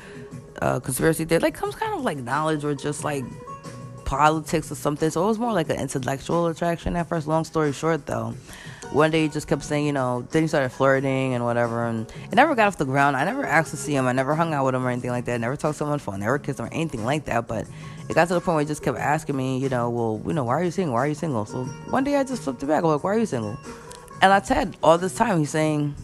uh, 0.61 0.79
conspiracy 0.79 1.25
theory, 1.25 1.39
like 1.39 1.57
some 1.57 1.71
kind 1.71 1.93
of 1.93 2.01
like 2.01 2.17
knowledge 2.17 2.63
or 2.63 2.73
just 2.73 3.03
like 3.03 3.23
politics 4.05 4.71
or 4.71 4.75
something. 4.75 5.09
So 5.09 5.23
it 5.23 5.27
was 5.27 5.39
more 5.39 5.53
like 5.53 5.69
an 5.69 5.79
intellectual 5.79 6.47
attraction 6.47 6.95
at 6.95 7.07
first. 7.07 7.27
Long 7.27 7.43
story 7.43 7.73
short, 7.73 8.05
though, 8.05 8.35
one 8.91 9.11
day 9.11 9.23
he 9.23 9.29
just 9.29 9.47
kept 9.47 9.63
saying, 9.63 9.85
you 9.85 9.93
know, 9.93 10.25
then 10.31 10.43
he 10.43 10.47
started 10.47 10.69
flirting 10.69 11.33
and 11.33 11.43
whatever, 11.43 11.85
and 11.85 12.09
it 12.31 12.35
never 12.35 12.55
got 12.55 12.67
off 12.67 12.77
the 12.77 12.85
ground. 12.85 13.17
I 13.17 13.25
never 13.25 13.45
asked 13.45 13.71
to 13.71 13.77
see 13.77 13.93
him. 13.93 14.07
I 14.07 14.13
never 14.13 14.35
hung 14.35 14.53
out 14.53 14.65
with 14.65 14.75
him 14.75 14.85
or 14.85 14.89
anything 14.89 15.11
like 15.11 15.25
that. 15.25 15.39
Never 15.41 15.55
talked 15.55 15.77
to 15.79 15.83
him 15.83 15.91
on 15.91 15.97
the 15.97 16.03
phone. 16.03 16.19
Never 16.19 16.39
kissed 16.39 16.59
him 16.59 16.65
or 16.65 16.73
anything 16.73 17.03
like 17.03 17.25
that. 17.25 17.47
But 17.47 17.67
it 18.07 18.13
got 18.13 18.27
to 18.29 18.35
the 18.35 18.41
point 18.41 18.55
where 18.55 18.63
he 18.63 18.67
just 18.67 18.83
kept 18.83 18.97
asking 18.97 19.35
me, 19.35 19.57
you 19.57 19.69
know, 19.69 19.89
well, 19.89 20.21
you 20.25 20.33
know, 20.33 20.45
why 20.45 20.53
are 20.53 20.63
you 20.63 20.71
single? 20.71 20.93
Why 20.93 21.01
are 21.01 21.07
you 21.07 21.15
single? 21.15 21.45
So 21.45 21.65
one 21.89 22.03
day 22.03 22.15
I 22.15 22.23
just 22.23 22.43
flipped 22.43 22.63
it 22.63 22.67
back. 22.67 22.83
I'm 22.83 22.89
like, 22.89 23.03
why 23.03 23.15
are 23.15 23.19
you 23.19 23.25
single? 23.25 23.57
And 24.21 24.31
I 24.31 24.41
said 24.41 24.77
all 24.81 24.97
this 24.97 25.15
time 25.15 25.39
he's 25.39 25.49
saying 25.49 25.95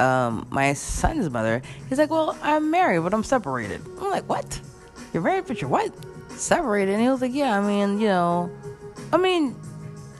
um, 0.00 0.46
my 0.50 0.72
son's 0.72 1.30
mother, 1.30 1.62
he's 1.88 1.98
like, 1.98 2.10
Well, 2.10 2.36
I'm 2.42 2.70
married, 2.70 3.02
but 3.02 3.14
I'm 3.14 3.24
separated. 3.24 3.82
I'm 4.00 4.10
like, 4.10 4.28
What? 4.28 4.60
You're 5.12 5.22
married, 5.22 5.46
but 5.46 5.60
you're 5.60 5.70
what? 5.70 5.92
Separated. 6.30 6.92
And 6.92 7.02
he 7.02 7.08
was 7.08 7.20
like, 7.20 7.34
Yeah, 7.34 7.58
I 7.58 7.66
mean, 7.66 8.00
you 8.00 8.08
know, 8.08 8.50
I 9.12 9.16
mean, 9.16 9.56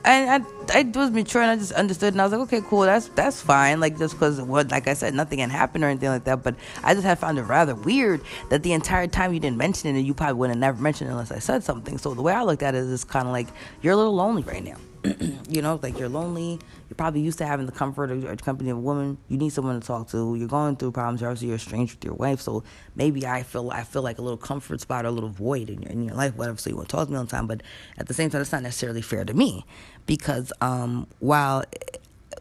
and 0.04 0.44
I, 0.70 0.78
I 0.78 0.82
was 0.94 1.10
mature 1.10 1.42
and 1.42 1.50
I 1.50 1.56
just 1.56 1.72
understood 1.72 2.14
and 2.14 2.20
I 2.20 2.24
was 2.24 2.32
like, 2.32 2.40
okay, 2.42 2.60
cool, 2.62 2.80
that's 2.82 3.08
that's 3.08 3.42
fine. 3.42 3.80
Like 3.80 3.98
just 3.98 4.14
because 4.14 4.40
what, 4.40 4.70
like 4.70 4.88
I 4.88 4.94
said, 4.94 5.14
nothing 5.14 5.40
had 5.40 5.50
happened 5.50 5.84
or 5.84 5.88
anything 5.88 6.08
like 6.08 6.24
that. 6.24 6.42
But 6.42 6.54
I 6.82 6.94
just 6.94 7.04
had 7.04 7.18
found 7.18 7.38
it 7.38 7.42
rather 7.42 7.74
weird 7.74 8.22
that 8.48 8.62
the 8.62 8.72
entire 8.72 9.06
time 9.06 9.34
you 9.34 9.40
didn't 9.40 9.58
mention 9.58 9.94
it, 9.94 9.98
and 9.98 10.06
you 10.06 10.14
probably 10.14 10.34
would 10.34 10.50
have 10.50 10.58
never 10.58 10.80
mentioned 10.80 11.10
it 11.10 11.12
unless 11.12 11.30
I 11.30 11.38
said 11.40 11.62
something. 11.62 11.98
So 11.98 12.14
the 12.14 12.22
way 12.22 12.32
I 12.32 12.42
looked 12.42 12.62
at 12.62 12.74
it 12.74 12.84
is 12.84 13.04
kind 13.04 13.26
of 13.26 13.32
like 13.32 13.48
you're 13.82 13.92
a 13.92 13.96
little 13.96 14.14
lonely 14.14 14.42
right 14.42 14.64
now. 14.64 14.76
you 15.48 15.62
know, 15.62 15.78
like 15.82 15.98
you're 15.98 16.08
lonely. 16.08 16.58
You're 16.88 16.96
probably 16.96 17.20
used 17.20 17.38
to 17.38 17.46
having 17.46 17.66
the 17.66 17.72
comfort 17.72 18.10
of 18.10 18.22
the 18.22 18.36
company 18.36 18.70
of 18.70 18.78
a 18.78 18.80
woman. 18.80 19.18
You 19.28 19.38
need 19.38 19.50
someone 19.50 19.80
to 19.80 19.86
talk 19.86 20.08
to. 20.10 20.34
You're 20.34 20.48
going 20.48 20.76
through 20.76 20.92
problems. 20.92 21.42
You're 21.42 21.54
estranged 21.54 21.96
with 21.96 22.04
your 22.04 22.14
wife. 22.14 22.40
So 22.40 22.64
maybe 22.94 23.26
I 23.26 23.42
feel 23.42 23.70
I 23.70 23.84
feel 23.84 24.02
like 24.02 24.18
a 24.18 24.22
little 24.22 24.38
comfort 24.38 24.80
spot 24.80 25.04
or 25.04 25.08
a 25.08 25.10
little 25.10 25.28
void 25.28 25.70
in 25.70 25.82
your 25.82 25.92
in 25.92 26.04
your 26.04 26.14
life, 26.14 26.34
whatever. 26.36 26.58
So 26.58 26.70
you 26.70 26.76
want 26.76 26.88
to 26.88 26.96
talk 26.96 27.06
to 27.06 27.12
me 27.12 27.18
all 27.18 27.24
the 27.24 27.30
time. 27.30 27.46
But 27.46 27.62
at 27.96 28.08
the 28.08 28.14
same 28.14 28.30
time, 28.30 28.40
it's 28.40 28.52
not 28.52 28.62
necessarily 28.62 29.02
fair 29.02 29.24
to 29.24 29.34
me 29.34 29.64
because 30.06 30.52
um, 30.60 31.06
while 31.20 31.64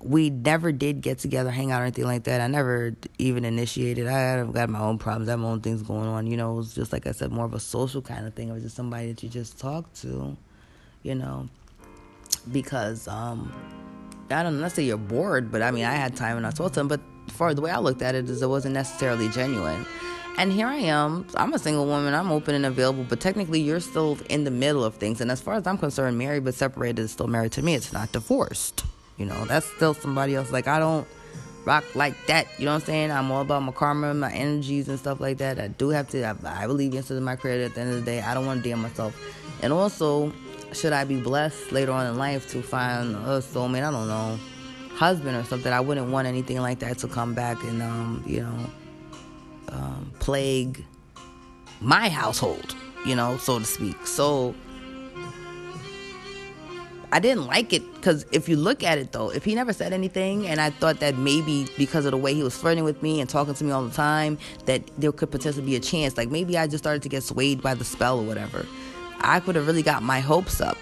we 0.02 0.30
never 0.30 0.72
did 0.72 1.02
get 1.02 1.18
together, 1.18 1.50
hang 1.50 1.72
out, 1.72 1.82
or 1.82 1.86
anything 1.86 2.06
like 2.06 2.26
that. 2.26 2.40
I 2.40 2.48
never 2.48 2.96
even 3.18 3.44
initiated. 3.44 4.08
I 4.08 4.12
have 4.12 4.54
got 4.54 4.70
my 4.70 4.80
own 4.80 5.00
problems, 5.00 5.28
I 5.28 5.32
have 5.32 5.40
my 5.40 5.48
own 5.48 5.62
things 5.62 5.82
going 5.82 6.08
on. 6.08 6.28
You 6.28 6.38
know, 6.38 6.54
it 6.54 6.58
was 6.58 6.76
just 6.76 6.94
like 6.94 7.08
I 7.08 7.12
said, 7.12 7.32
more 7.32 7.46
of 7.46 7.54
a 7.56 7.60
social 7.60 8.02
kind 8.02 8.28
of 8.28 8.36
thing. 8.36 8.50
It 8.50 8.54
was 8.54 8.64
just 8.64 8.76
somebody 8.76 9.12
that 9.12 9.24
you 9.24 9.30
just 9.30 9.60
talk 9.60 9.92
to, 9.96 10.38
you 11.02 11.16
know 11.16 11.50
because 12.52 13.08
um, 13.08 13.52
I 14.30 14.44
don't 14.44 14.62
let's 14.62 14.76
say 14.76 14.84
you're 14.84 14.98
bored, 14.98 15.52
but 15.52 15.62
I 15.62 15.72
mean, 15.72 15.86
I 15.86 15.94
had 15.94 16.16
time 16.16 16.38
and 16.38 16.46
I 16.46 16.52
told 16.52 16.74
them, 16.74 16.88
but 16.88 17.02
for 17.28 17.54
the 17.54 17.62
way 17.62 17.72
I 17.72 17.80
looked 17.80 18.02
at 18.02 18.16
it 18.16 18.30
is 18.30 18.42
it 18.42 18.50
wasn't 18.50 18.74
necessarily 18.74 19.30
genuine. 19.30 19.86
And 20.38 20.52
here 20.52 20.68
I 20.68 20.76
am. 20.76 21.26
I'm 21.36 21.54
a 21.54 21.60
single 21.60 21.88
woman. 21.88 22.14
I'm 22.14 22.32
open 22.32 22.54
and 22.54 22.66
available, 22.66 23.04
but 23.10 23.20
technically 23.20 23.60
you're 23.60 23.80
still 23.80 24.20
in 24.30 24.44
the 24.44 24.52
middle 24.52 24.84
of 24.84 24.96
things. 24.96 25.20
And 25.20 25.32
as 25.32 25.42
far 25.42 25.56
as 25.56 25.66
I'm 25.66 25.80
concerned, 25.80 26.18
married 26.18 26.46
but 26.46 26.54
separated 26.54 27.00
is 27.00 27.12
still 27.12 27.28
married 27.28 27.54
to 27.54 27.64
me. 27.64 27.74
It's 27.74 27.92
not 27.92 28.12
divorced. 28.12 28.86
You 29.18 29.26
know, 29.26 29.46
that's 29.46 29.66
still 29.66 29.96
somebody 29.96 30.36
else. 30.36 30.52
Like 30.52 30.68
I 30.68 30.78
don't 30.78 31.08
rock 31.66 31.84
like 31.96 32.14
that. 32.28 32.48
You 32.60 32.66
know 32.66 32.72
what 32.72 32.82
I'm 32.82 32.86
saying? 32.86 33.12
I'm 33.12 33.32
all 33.32 33.42
about 33.42 33.64
my 33.64 33.72
karma, 33.72 34.14
my 34.14 34.32
energies, 34.32 34.88
and 34.88 35.00
stuff 35.00 35.20
like 35.20 35.40
that. 35.40 35.60
I 35.60 35.70
do 35.70 35.90
have 35.90 36.08
to. 36.10 36.24
I, 36.24 36.64
I 36.64 36.68
believe 36.68 36.94
in 36.94 37.24
my 37.24 37.36
creator. 37.36 37.66
At 37.66 37.74
the 37.74 37.82
end 37.82 37.90
of 37.90 37.96
the 37.98 38.06
day, 38.06 38.22
I 38.22 38.36
don't 38.36 38.46
want 38.46 38.64
to 38.64 38.70
damn 38.70 38.82
myself. 38.82 39.20
And 39.64 39.74
also, 39.74 40.32
should 40.74 40.94
I 40.94 41.04
be 41.04 41.20
blessed 41.20 41.72
later 41.72 41.92
on 41.92 42.08
in 42.08 42.18
life 42.18 42.50
to 42.52 42.62
find 42.62 43.16
a 43.16 43.40
soulmate? 43.40 43.88
I 43.88 43.92
don't 43.92 44.08
know, 44.08 44.40
husband 44.96 45.38
or 45.38 45.44
something. 45.44 45.72
I 45.72 45.80
wouldn't 45.80 46.10
want 46.12 46.28
anything 46.28 46.60
like 46.60 46.80
that 46.80 46.98
to 47.00 47.08
come 47.08 47.34
back 47.34 47.62
and 47.64 47.82
um, 47.82 48.24
you 48.26 48.42
know, 48.42 48.70
um, 49.70 50.12
plague 50.20 50.84
my 51.82 52.10
household. 52.10 52.76
You 53.06 53.16
know, 53.16 53.38
so 53.38 53.60
to 53.60 53.66
speak. 53.66 54.06
So 54.06 54.54
I 57.12 57.20
didn't 57.20 57.46
like 57.46 57.72
it 57.72 57.94
because 57.96 58.26
if 58.34 58.50
you 58.50 58.58
look 58.58 58.84
at 58.84 58.98
it 58.98 59.14
though, 59.14 59.30
if 59.30 59.46
he 59.46 59.56
never 59.56 59.72
said 59.72 59.94
anything, 59.94 60.46
and 60.48 60.60
I 60.60 60.72
thought 60.72 61.00
that 61.00 61.18
maybe 61.18 61.68
because 61.78 62.06
of 62.06 62.12
the 62.12 62.18
way 62.18 62.34
he 62.34 62.44
was 62.44 62.58
flirting 62.58 62.84
with 62.84 63.02
me 63.02 63.22
and 63.22 63.30
talking 63.30 63.54
to 63.54 63.64
me 63.64 63.72
all 63.72 63.86
the 63.86 63.96
time, 63.96 64.38
that 64.66 64.82
there 64.98 65.12
could 65.14 65.32
potentially 65.32 65.66
be 65.66 65.76
a 65.78 65.80
chance. 65.80 66.18
Like 66.18 66.30
maybe 66.30 66.58
I 66.58 66.68
just 66.68 66.84
started 66.84 67.02
to 67.04 67.10
get 67.10 67.24
swayed 67.24 67.62
by 67.62 67.76
the 67.76 67.86
spell 67.86 68.20
or 68.20 68.24
whatever. 68.24 68.66
I 69.22 69.40
could 69.40 69.56
have 69.56 69.68
really 69.68 69.84
got 69.84 70.04
my 70.04 70.20
hopes 70.20 70.62
up. 70.62 70.78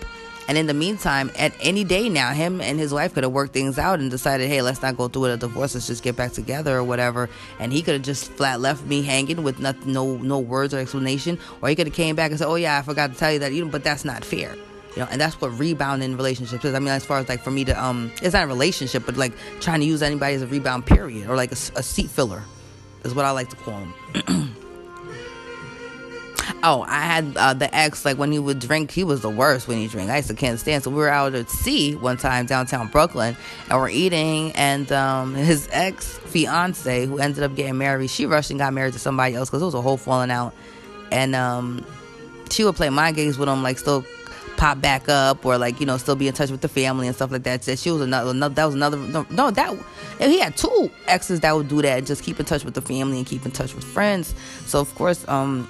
And 0.47 0.57
in 0.57 0.67
the 0.67 0.75
meantime, 0.75 1.31
at 1.39 1.53
any 1.59 1.83
day 1.83 2.07
now, 2.07 2.31
him 2.31 2.61
and 2.61 2.79
his 2.79 2.93
wife 2.93 3.15
could 3.15 3.23
have 3.23 3.31
worked 3.31 3.53
things 3.53 3.79
out 3.79 3.99
and 3.99 4.11
decided, 4.11 4.47
hey, 4.47 4.61
let's 4.61 4.81
not 4.81 4.95
go 4.95 5.07
through 5.07 5.23
with 5.23 5.31
a 5.31 5.37
divorce. 5.37 5.73
Let's 5.73 5.87
just 5.87 6.03
get 6.03 6.15
back 6.15 6.33
together 6.33 6.77
or 6.77 6.83
whatever. 6.83 7.29
And 7.59 7.73
he 7.73 7.81
could 7.81 7.95
have 7.95 8.03
just 8.03 8.31
flat 8.33 8.59
left 8.61 8.85
me 8.85 9.01
hanging 9.01 9.41
with 9.41 9.59
nothing, 9.59 9.91
no 9.91 10.17
no 10.17 10.37
words 10.37 10.73
or 10.73 10.79
explanation. 10.79 11.39
Or 11.61 11.69
he 11.69 11.75
could 11.75 11.87
have 11.87 11.95
came 11.95 12.15
back 12.15 12.29
and 12.29 12.39
said, 12.39 12.47
oh 12.47 12.55
yeah, 12.55 12.77
I 12.77 12.83
forgot 12.83 13.11
to 13.11 13.17
tell 13.17 13.31
you 13.31 13.39
that. 13.39 13.53
You 13.53 13.65
know, 13.65 13.71
but 13.71 13.83
that's 13.83 14.05
not 14.05 14.23
fair 14.23 14.55
you 14.95 15.01
know 15.01 15.07
and 15.11 15.19
that's 15.19 15.39
what 15.41 15.49
rebounding 15.59 16.15
relationships 16.15 16.63
is 16.63 16.73
i 16.73 16.79
mean 16.79 16.87
as 16.87 17.05
far 17.05 17.19
as 17.19 17.27
like 17.27 17.41
for 17.41 17.51
me 17.51 17.65
to 17.65 17.83
um 17.83 18.11
it's 18.21 18.33
not 18.33 18.45
a 18.45 18.47
relationship 18.47 19.03
but 19.05 19.17
like 19.17 19.33
trying 19.59 19.79
to 19.79 19.85
use 19.85 20.01
anybody 20.01 20.35
as 20.35 20.41
a 20.41 20.47
rebound 20.47 20.85
period 20.85 21.29
or 21.29 21.35
like 21.35 21.51
a, 21.51 21.57
a 21.75 21.83
seat 21.83 22.09
filler 22.09 22.41
is 23.03 23.13
what 23.13 23.25
i 23.25 23.31
like 23.31 23.49
to 23.49 23.55
call 23.57 23.77
them 24.23 24.55
oh 26.63 26.83
i 26.87 27.01
had 27.01 27.35
uh, 27.37 27.53
the 27.53 27.73
ex 27.75 28.05
like 28.05 28.17
when 28.17 28.31
he 28.31 28.39
would 28.39 28.59
drink 28.59 28.91
he 28.91 29.03
was 29.03 29.21
the 29.21 29.29
worst 29.29 29.67
when 29.67 29.77
he 29.77 29.87
drank 29.87 30.09
i 30.09 30.17
used 30.17 30.27
to 30.27 30.33
can't 30.33 30.59
stand 30.59 30.83
so 30.83 30.89
we 30.89 30.97
were 30.97 31.09
out 31.09 31.33
at 31.33 31.49
sea 31.49 31.95
one 31.95 32.17
time 32.17 32.45
downtown 32.45 32.87
brooklyn 32.87 33.35
and 33.69 33.79
we're 33.79 33.89
eating 33.89 34.51
and 34.53 34.91
um 34.91 35.33
his 35.35 35.67
ex 35.71 36.17
fiance 36.17 37.05
who 37.05 37.17
ended 37.17 37.43
up 37.43 37.55
getting 37.55 37.77
married 37.77 38.09
she 38.09 38.25
rushed 38.25 38.49
and 38.49 38.59
got 38.59 38.73
married 38.73 38.93
to 38.93 38.99
somebody 38.99 39.35
else 39.35 39.49
because 39.49 39.61
it 39.61 39.65
was 39.65 39.73
a 39.73 39.81
whole 39.81 39.97
falling 39.97 40.31
out 40.31 40.53
and 41.11 41.35
um 41.35 41.85
she 42.49 42.63
would 42.63 42.75
play 42.75 42.89
mind 42.89 43.15
games 43.15 43.37
with 43.37 43.49
him 43.49 43.63
like 43.63 43.77
still 43.77 44.05
pop 44.55 44.79
back 44.81 45.07
up 45.09 45.45
or 45.45 45.57
like 45.57 45.79
you 45.79 45.85
know 45.85 45.97
still 45.97 46.15
be 46.15 46.27
in 46.27 46.33
touch 46.33 46.49
with 46.49 46.61
the 46.61 46.67
family 46.67 47.07
and 47.07 47.15
stuff 47.15 47.31
like 47.31 47.43
that. 47.43 47.61
That 47.63 47.79
she 47.79 47.91
was 47.91 48.01
another, 48.01 48.31
another 48.31 48.55
that 48.55 48.65
was 48.65 48.75
another 48.75 48.97
no, 48.97 49.25
no 49.29 49.51
that 49.51 49.77
he 50.19 50.39
had 50.39 50.55
two 50.55 50.89
exes 51.07 51.41
that 51.41 51.55
would 51.55 51.67
do 51.67 51.81
that 51.81 51.97
and 51.97 52.07
just 52.07 52.23
keep 52.23 52.39
in 52.39 52.45
touch 52.45 52.63
with 52.63 52.73
the 52.73 52.81
family 52.81 53.17
and 53.17 53.27
keep 53.27 53.45
in 53.45 53.51
touch 53.51 53.73
with 53.75 53.83
friends. 53.83 54.33
So 54.65 54.79
of 54.79 54.93
course, 54.95 55.27
um, 55.27 55.69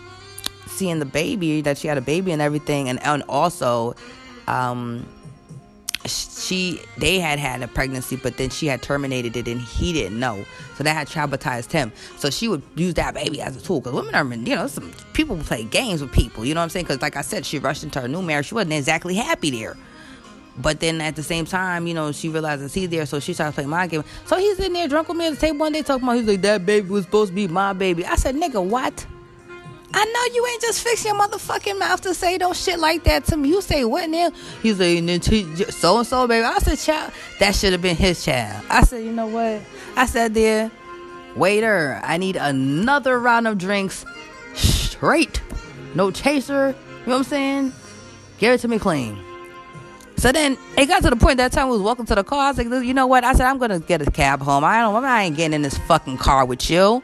seeing 0.67 0.99
the 0.99 1.06
baby 1.06 1.62
that 1.62 1.78
she 1.78 1.88
had 1.88 1.97
a 1.97 2.01
baby 2.01 2.32
and 2.32 2.41
everything, 2.41 2.89
and 2.89 3.01
and 3.04 3.23
also, 3.30 3.95
um, 4.47 5.06
she 6.08 6.80
they 6.97 7.19
had 7.19 7.39
had 7.39 7.62
a 7.63 7.67
pregnancy, 7.67 8.15
but 8.15 8.38
then 8.38 8.49
she 8.49 8.67
had 8.67 8.82
terminated 8.82 9.36
it 9.36 9.47
and 9.47 9.62
he 9.62 9.93
didn't 9.93 10.19
know. 10.19 10.45
So 10.75 10.84
that 10.84 10.93
had 10.93 11.08
traumatized 11.08 11.71
him. 11.71 11.91
So 12.17 12.30
she 12.30 12.47
would 12.47 12.62
use 12.75 12.93
that 12.95 13.13
baby 13.13 13.41
as 13.41 13.56
a 13.56 13.62
tool 13.62 13.82
because 13.82 13.93
women 13.93 14.13
are, 14.13 14.25
you 14.25 14.56
know, 14.56 14.67
some 14.67 14.91
people 15.13 15.38
play 15.38 15.63
games 15.63 16.01
with 16.01 16.12
people. 16.12 16.45
You 16.45 16.54
know 16.54 16.60
what 16.60 16.65
I'm 16.65 16.69
saying? 16.69 16.86
Because 16.86 17.01
like 17.01 17.15
I 17.15 17.21
said, 17.21 17.45
she 17.45 17.60
rushed 17.60 17.84
into 17.84 18.01
her 18.01 18.08
new 18.08 18.21
marriage. 18.21 18.47
She 18.47 18.56
wasn't 18.56 18.73
exactly 18.73 19.15
happy 19.15 19.49
there. 19.49 19.75
But 20.58 20.80
then 20.80 21.01
at 21.01 21.15
the 21.15 21.23
same 21.23 21.45
time, 21.45 21.86
you 21.86 21.93
know, 21.93 22.12
she 22.12 22.30
realizes 22.30 22.73
he's 22.73 22.88
there, 22.88 23.06
so 23.06 23.19
she 23.19 23.34
starts 23.34 23.56
playing 23.56 23.69
my 23.69 23.88
game. 23.88 24.06
So 24.25 24.38
he's 24.38 24.58
in 24.60 24.71
there 24.71 24.88
drunk 24.88 25.10
with 25.10 25.17
me 25.17 25.28
at 25.28 25.32
the 25.32 25.39
table 25.39 25.60
one 25.60 25.73
day 25.73 25.82
talking 25.82 26.04
about 26.04 26.15
he's 26.15 26.28
like 26.28 26.41
that 26.43 26.65
baby 26.65 26.88
was 26.88 27.04
supposed 27.04 27.32
to 27.32 27.36
be 27.36 27.47
my 27.47 27.73
baby. 27.73 28.06
I 28.06 28.15
said, 28.15 28.36
nigga, 28.36 28.63
what? 28.63 29.06
I 29.93 30.06
know 30.06 30.36
you 30.36 30.45
ain't 30.48 30.62
just 30.62 30.84
fix 30.84 31.06
your 31.06 31.15
motherfucking 31.15 31.80
mouth 31.80 32.02
to 32.02 32.13
say 32.13 32.38
no 32.38 32.54
shit 32.54 32.80
like 32.80 33.04
that 33.06 33.26
to 33.26 33.38
me. 33.38 33.50
You 33.50 33.62
say 33.62 33.86
what 33.86 34.10
now? 34.10 34.32
He's 34.62 34.80
like, 34.80 35.24
so 35.71 36.00
and 36.00 36.08
so, 36.08 36.28
baby. 36.28 36.43
I 36.43 36.58
said, 36.60 36.78
child, 36.78 37.13
that 37.39 37.56
should 37.56 37.71
have 37.71 37.82
been 37.82 37.95
his 37.95 38.24
child. 38.24 38.65
I 38.69 38.84
said, 38.84 39.04
you 39.04 39.12
know 39.12 39.28
what? 39.28 39.62
I 39.95 40.06
said, 40.06 40.34
there, 40.34 40.71
waiter, 41.36 42.00
I 42.04 42.17
need 42.17 42.36
another 42.36 43.19
round 43.19 43.48
of 43.48 43.58
drinks 43.58 44.06
straight. 44.54 45.41
No 45.93 46.12
chaser. 46.12 46.69
You 46.69 47.12
know 47.12 47.12
what 47.12 47.17
I'm 47.17 47.24
saying? 47.24 47.74
Give 48.38 48.54
it 48.54 48.60
to 48.62 48.67
me 48.67 48.80
clean. 48.80 49.17
So 50.17 50.32
then 50.32 50.58
it 50.78 50.88
got 50.88 51.04
to 51.04 51.10
the 51.10 51.15
point 51.15 51.38
that 51.38 51.52
time 51.52 51.67
we 51.67 51.74
was 51.74 51.82
walking 51.82 52.06
to 52.08 52.15
the 52.15 52.24
car. 52.24 52.39
I 52.39 52.52
was 52.52 52.58
like, 52.58 52.86
you 52.86 52.93
know 52.93 53.06
what? 53.06 53.24
I 53.24 53.34
said, 53.34 53.45
I'm 53.45 53.58
gonna 53.58 53.80
get 53.80 54.02
a 54.02 54.10
cab 54.10 54.41
home. 54.41 54.63
I 54.63 54.80
don't 54.80 55.04
I 55.04 55.24
ain't 55.24 55.38
getting 55.38 55.54
in 55.54 55.62
this 55.62 55.78
fucking 55.80 56.17
car 56.17 56.45
with 56.45 56.69
you. 56.69 57.04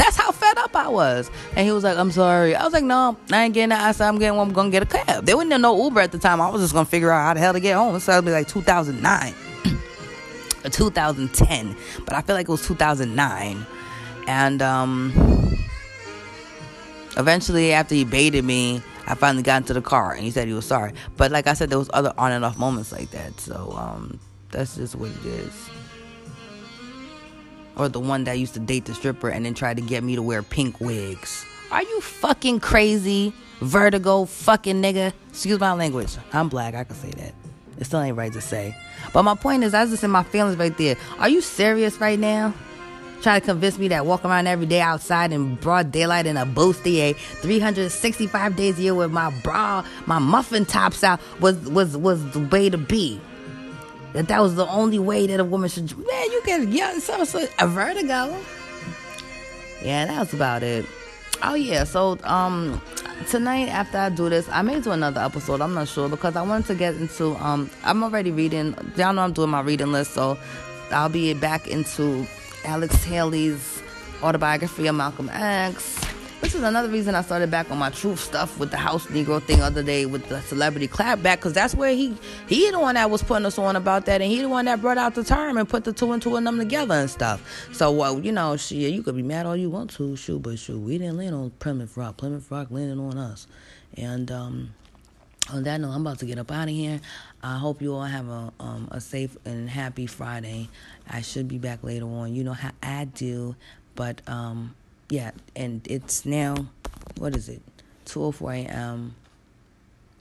That's 0.00 0.16
how 0.16 0.32
fed 0.32 0.56
up 0.56 0.74
I 0.74 0.88
was. 0.88 1.30
And 1.54 1.66
he 1.66 1.72
was 1.72 1.84
like, 1.84 1.98
I'm 1.98 2.10
sorry. 2.10 2.56
I 2.56 2.64
was 2.64 2.72
like, 2.72 2.84
no, 2.84 3.18
I 3.30 3.44
ain't 3.44 3.52
getting 3.52 3.68
that. 3.68 3.82
I 3.82 3.92
said, 3.92 4.08
I'm 4.08 4.18
getting 4.18 4.34
one. 4.34 4.48
I'm 4.48 4.54
going 4.54 4.70
to 4.70 4.72
get 4.72 4.82
a 4.82 4.86
cab. 4.86 5.26
There 5.26 5.36
wasn't 5.36 5.60
no 5.60 5.84
Uber 5.84 6.00
at 6.00 6.10
the 6.10 6.18
time. 6.18 6.40
I 6.40 6.48
was 6.48 6.62
just 6.62 6.72
going 6.72 6.86
to 6.86 6.90
figure 6.90 7.10
out 7.10 7.22
how 7.22 7.34
the 7.34 7.40
hell 7.40 7.52
to 7.52 7.60
get 7.60 7.76
home. 7.76 8.00
So 8.00 8.12
it'd 8.12 8.24
be 8.24 8.30
like 8.30 8.48
2009 8.48 9.34
or 10.64 10.70
2010. 10.70 11.76
But 12.06 12.14
I 12.14 12.22
feel 12.22 12.34
like 12.34 12.48
it 12.48 12.50
was 12.50 12.66
2009. 12.66 13.66
And 14.26 14.62
um, 14.62 15.58
eventually, 17.18 17.74
after 17.74 17.94
he 17.94 18.04
baited 18.04 18.42
me, 18.42 18.82
I 19.06 19.14
finally 19.14 19.42
got 19.42 19.58
into 19.58 19.74
the 19.74 19.82
car 19.82 20.12
and 20.12 20.22
he 20.22 20.30
said 20.30 20.48
he 20.48 20.54
was 20.54 20.64
sorry. 20.64 20.94
But 21.18 21.30
like 21.30 21.46
I 21.46 21.52
said, 21.52 21.68
there 21.68 21.78
was 21.78 21.90
other 21.92 22.14
on 22.16 22.32
and 22.32 22.42
off 22.42 22.56
moments 22.56 22.90
like 22.90 23.10
that. 23.10 23.38
So 23.38 23.74
um, 23.76 24.18
that's 24.50 24.76
just 24.76 24.96
what 24.96 25.10
it 25.10 25.26
is 25.26 25.70
or 27.76 27.88
the 27.88 28.00
one 28.00 28.24
that 28.24 28.38
used 28.38 28.54
to 28.54 28.60
date 28.60 28.84
the 28.84 28.94
stripper 28.94 29.28
and 29.28 29.44
then 29.44 29.54
tried 29.54 29.76
to 29.76 29.82
get 29.82 30.02
me 30.04 30.16
to 30.16 30.22
wear 30.22 30.42
pink 30.42 30.80
wigs. 30.80 31.44
Are 31.70 31.82
you 31.82 32.00
fucking 32.00 32.60
crazy? 32.60 33.32
Vertigo 33.60 34.24
fucking 34.24 34.82
nigga. 34.82 35.12
Excuse 35.28 35.60
my 35.60 35.72
language. 35.72 36.16
I'm 36.32 36.48
black, 36.48 36.74
I 36.74 36.84
can 36.84 36.96
say 36.96 37.10
that. 37.10 37.34
It 37.78 37.84
still 37.84 38.00
ain't 38.00 38.16
right 38.16 38.32
to 38.32 38.40
say. 38.40 38.76
But 39.12 39.22
my 39.22 39.34
point 39.34 39.64
is, 39.64 39.72
I 39.74 39.82
was 39.82 39.90
just 39.90 40.04
in 40.04 40.10
my 40.10 40.22
feelings 40.22 40.56
right 40.56 40.76
there. 40.76 40.96
Are 41.18 41.28
you 41.28 41.40
serious 41.40 42.00
right 42.00 42.18
now? 42.18 42.54
Trying 43.22 43.40
to 43.40 43.46
convince 43.46 43.78
me 43.78 43.88
that 43.88 44.06
walking 44.06 44.30
around 44.30 44.46
every 44.46 44.66
day 44.66 44.80
outside 44.80 45.32
in 45.32 45.56
broad 45.56 45.92
daylight 45.92 46.26
in 46.26 46.38
a 46.38 46.46
bustier 46.46 47.10
eh? 47.10 47.18
365 47.42 48.56
days 48.56 48.78
a 48.78 48.82
year 48.82 48.94
with 48.94 49.12
my 49.12 49.30
bra, 49.42 49.84
my 50.06 50.18
muffin 50.18 50.64
tops 50.64 51.04
out 51.04 51.20
was 51.38 51.56
was 51.68 51.96
was 51.98 52.30
the 52.32 52.40
way 52.40 52.70
to 52.70 52.78
be 52.78 53.20
that 54.12 54.28
that 54.28 54.40
was 54.40 54.56
the 54.56 54.66
only 54.66 54.98
way 54.98 55.26
that 55.26 55.40
a 55.40 55.44
woman 55.44 55.68
should. 55.68 55.96
Man, 55.96 56.30
you 56.32 56.42
get 56.44 56.68
yeah, 56.68 56.98
so, 56.98 57.24
so 57.24 57.46
a 57.58 57.66
vertigo. 57.66 58.36
Yeah, 59.82 60.06
that 60.06 60.18
was 60.18 60.34
about 60.34 60.62
it. 60.62 60.84
Oh 61.42 61.54
yeah, 61.54 61.84
so 61.84 62.18
um 62.24 62.80
tonight 63.28 63.68
after 63.68 63.98
I 63.98 64.08
do 64.10 64.28
this, 64.28 64.48
I 64.50 64.62
may 64.62 64.80
do 64.80 64.90
another 64.90 65.20
episode. 65.20 65.60
I'm 65.60 65.74
not 65.74 65.88
sure 65.88 66.08
because 66.08 66.36
I 66.36 66.42
wanted 66.42 66.66
to 66.66 66.74
get 66.74 66.96
into 66.96 67.36
um 67.36 67.70
I'm 67.84 68.02
already 68.02 68.30
reading. 68.30 68.74
Y'all 68.96 69.12
know 69.12 69.22
I'm 69.22 69.32
doing 69.32 69.50
my 69.50 69.60
reading 69.60 69.92
list, 69.92 70.12
so 70.12 70.38
I'll 70.90 71.08
be 71.08 71.32
back 71.34 71.68
into 71.68 72.26
Alex 72.64 73.04
Haley's 73.04 73.82
autobiography 74.22 74.86
of 74.86 74.96
Malcolm 74.96 75.30
X. 75.32 75.99
This 76.40 76.54
is 76.54 76.62
another 76.62 76.88
reason 76.88 77.14
I 77.14 77.20
started 77.20 77.50
back 77.50 77.70
on 77.70 77.78
my 77.78 77.90
truth 77.90 78.18
stuff 78.18 78.58
with 78.58 78.70
the 78.70 78.78
house 78.78 79.06
Negro 79.08 79.42
thing 79.42 79.60
other 79.60 79.82
day 79.82 80.06
with 80.06 80.26
the 80.30 80.40
celebrity 80.40 80.88
clapback 80.88 81.36
because 81.36 81.52
that's 81.52 81.74
where 81.74 81.94
he 81.94 82.16
he 82.48 82.70
the 82.70 82.80
one 82.80 82.94
that 82.94 83.10
was 83.10 83.22
putting 83.22 83.44
us 83.44 83.58
on 83.58 83.76
about 83.76 84.06
that 84.06 84.22
and 84.22 84.30
he 84.32 84.40
the 84.40 84.48
one 84.48 84.64
that 84.64 84.80
brought 84.80 84.96
out 84.96 85.14
the 85.14 85.22
term 85.22 85.58
and 85.58 85.68
put 85.68 85.84
the 85.84 85.92
two 85.92 86.12
and 86.12 86.22
two 86.22 86.34
of 86.34 86.42
them 86.42 86.56
together 86.56 86.94
and 86.94 87.10
stuff. 87.10 87.42
So 87.72 87.92
well, 87.92 88.18
you 88.18 88.32
know, 88.32 88.56
she 88.56 88.90
you 88.90 89.02
could 89.02 89.16
be 89.16 89.22
mad 89.22 89.44
all 89.44 89.54
you 89.54 89.68
want 89.68 89.90
to, 89.92 90.16
shoot, 90.16 90.42
but 90.42 90.58
shoot, 90.58 90.78
we 90.78 90.96
didn't 90.96 91.18
land 91.18 91.34
on 91.34 91.50
Plymouth 91.50 91.94
Rock. 91.98 92.16
Plymouth 92.16 92.50
Rock 92.50 92.68
landed 92.70 92.98
on 92.98 93.18
us, 93.18 93.46
and 93.98 94.32
um, 94.32 94.74
on 95.52 95.62
that 95.64 95.78
note, 95.78 95.90
I'm 95.90 96.00
about 96.00 96.20
to 96.20 96.26
get 96.26 96.38
up 96.38 96.50
out 96.50 96.68
of 96.68 96.74
here. 96.74 97.02
I 97.42 97.58
hope 97.58 97.82
you 97.82 97.94
all 97.94 98.02
have 98.02 98.28
a 98.28 98.50
um, 98.58 98.88
a 98.90 99.00
safe 99.00 99.36
and 99.44 99.68
happy 99.68 100.06
Friday. 100.06 100.70
I 101.08 101.20
should 101.20 101.48
be 101.48 101.58
back 101.58 101.84
later 101.84 102.06
on. 102.06 102.34
You 102.34 102.44
know 102.44 102.54
how 102.54 102.70
I 102.82 103.04
do, 103.04 103.56
but 103.94 104.22
um, 104.26 104.74
yeah, 105.10 105.32
and 105.56 105.86
it's 105.86 106.24
now, 106.24 106.54
what 107.18 107.34
is 107.36 107.48
it? 107.48 107.60
2.04 108.06 108.66
a.m. 108.66 109.14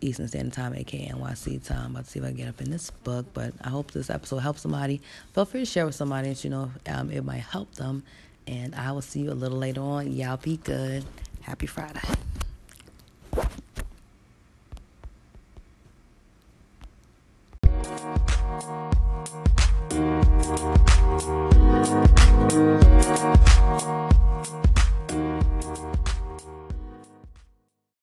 Eastern 0.02 0.28
Standard 0.28 0.54
Time, 0.54 0.74
aka 0.76 1.08
NYC 1.10 1.66
time. 1.66 1.86
I'm 1.86 1.92
about 1.92 2.06
to 2.06 2.12
see 2.12 2.20
if 2.20 2.26
I 2.26 2.32
get 2.32 2.48
up 2.48 2.62
in 2.62 2.72
this 2.72 2.90
book, 2.90 3.28
but 3.34 3.54
I 3.64 3.70
hope 3.70 3.92
this 3.92 4.10
episode 4.10 4.40
helps 4.40 4.62
somebody. 4.62 5.02
Feel 5.34 5.46
free 5.46 5.62
to 5.62 5.66
share 5.66 5.86
with 5.86 5.96
somebody 5.96 6.30
that 6.30 6.44
you 6.44 6.50
know 6.50 6.72
um, 6.88 7.12
it 7.12 7.24
might 7.24 7.42
help 7.42 7.74
them. 7.76 8.04
And 8.48 8.74
I 8.74 8.92
will 8.92 9.02
see 9.02 9.20
you 9.22 9.32
a 9.32 9.34
little 9.34 9.58
later 9.58 9.82
on. 9.82 10.12
Y'all 10.12 10.38
be 10.38 10.58
good. 10.58 11.06
Happy 11.42 11.68
Friday. 11.68 12.02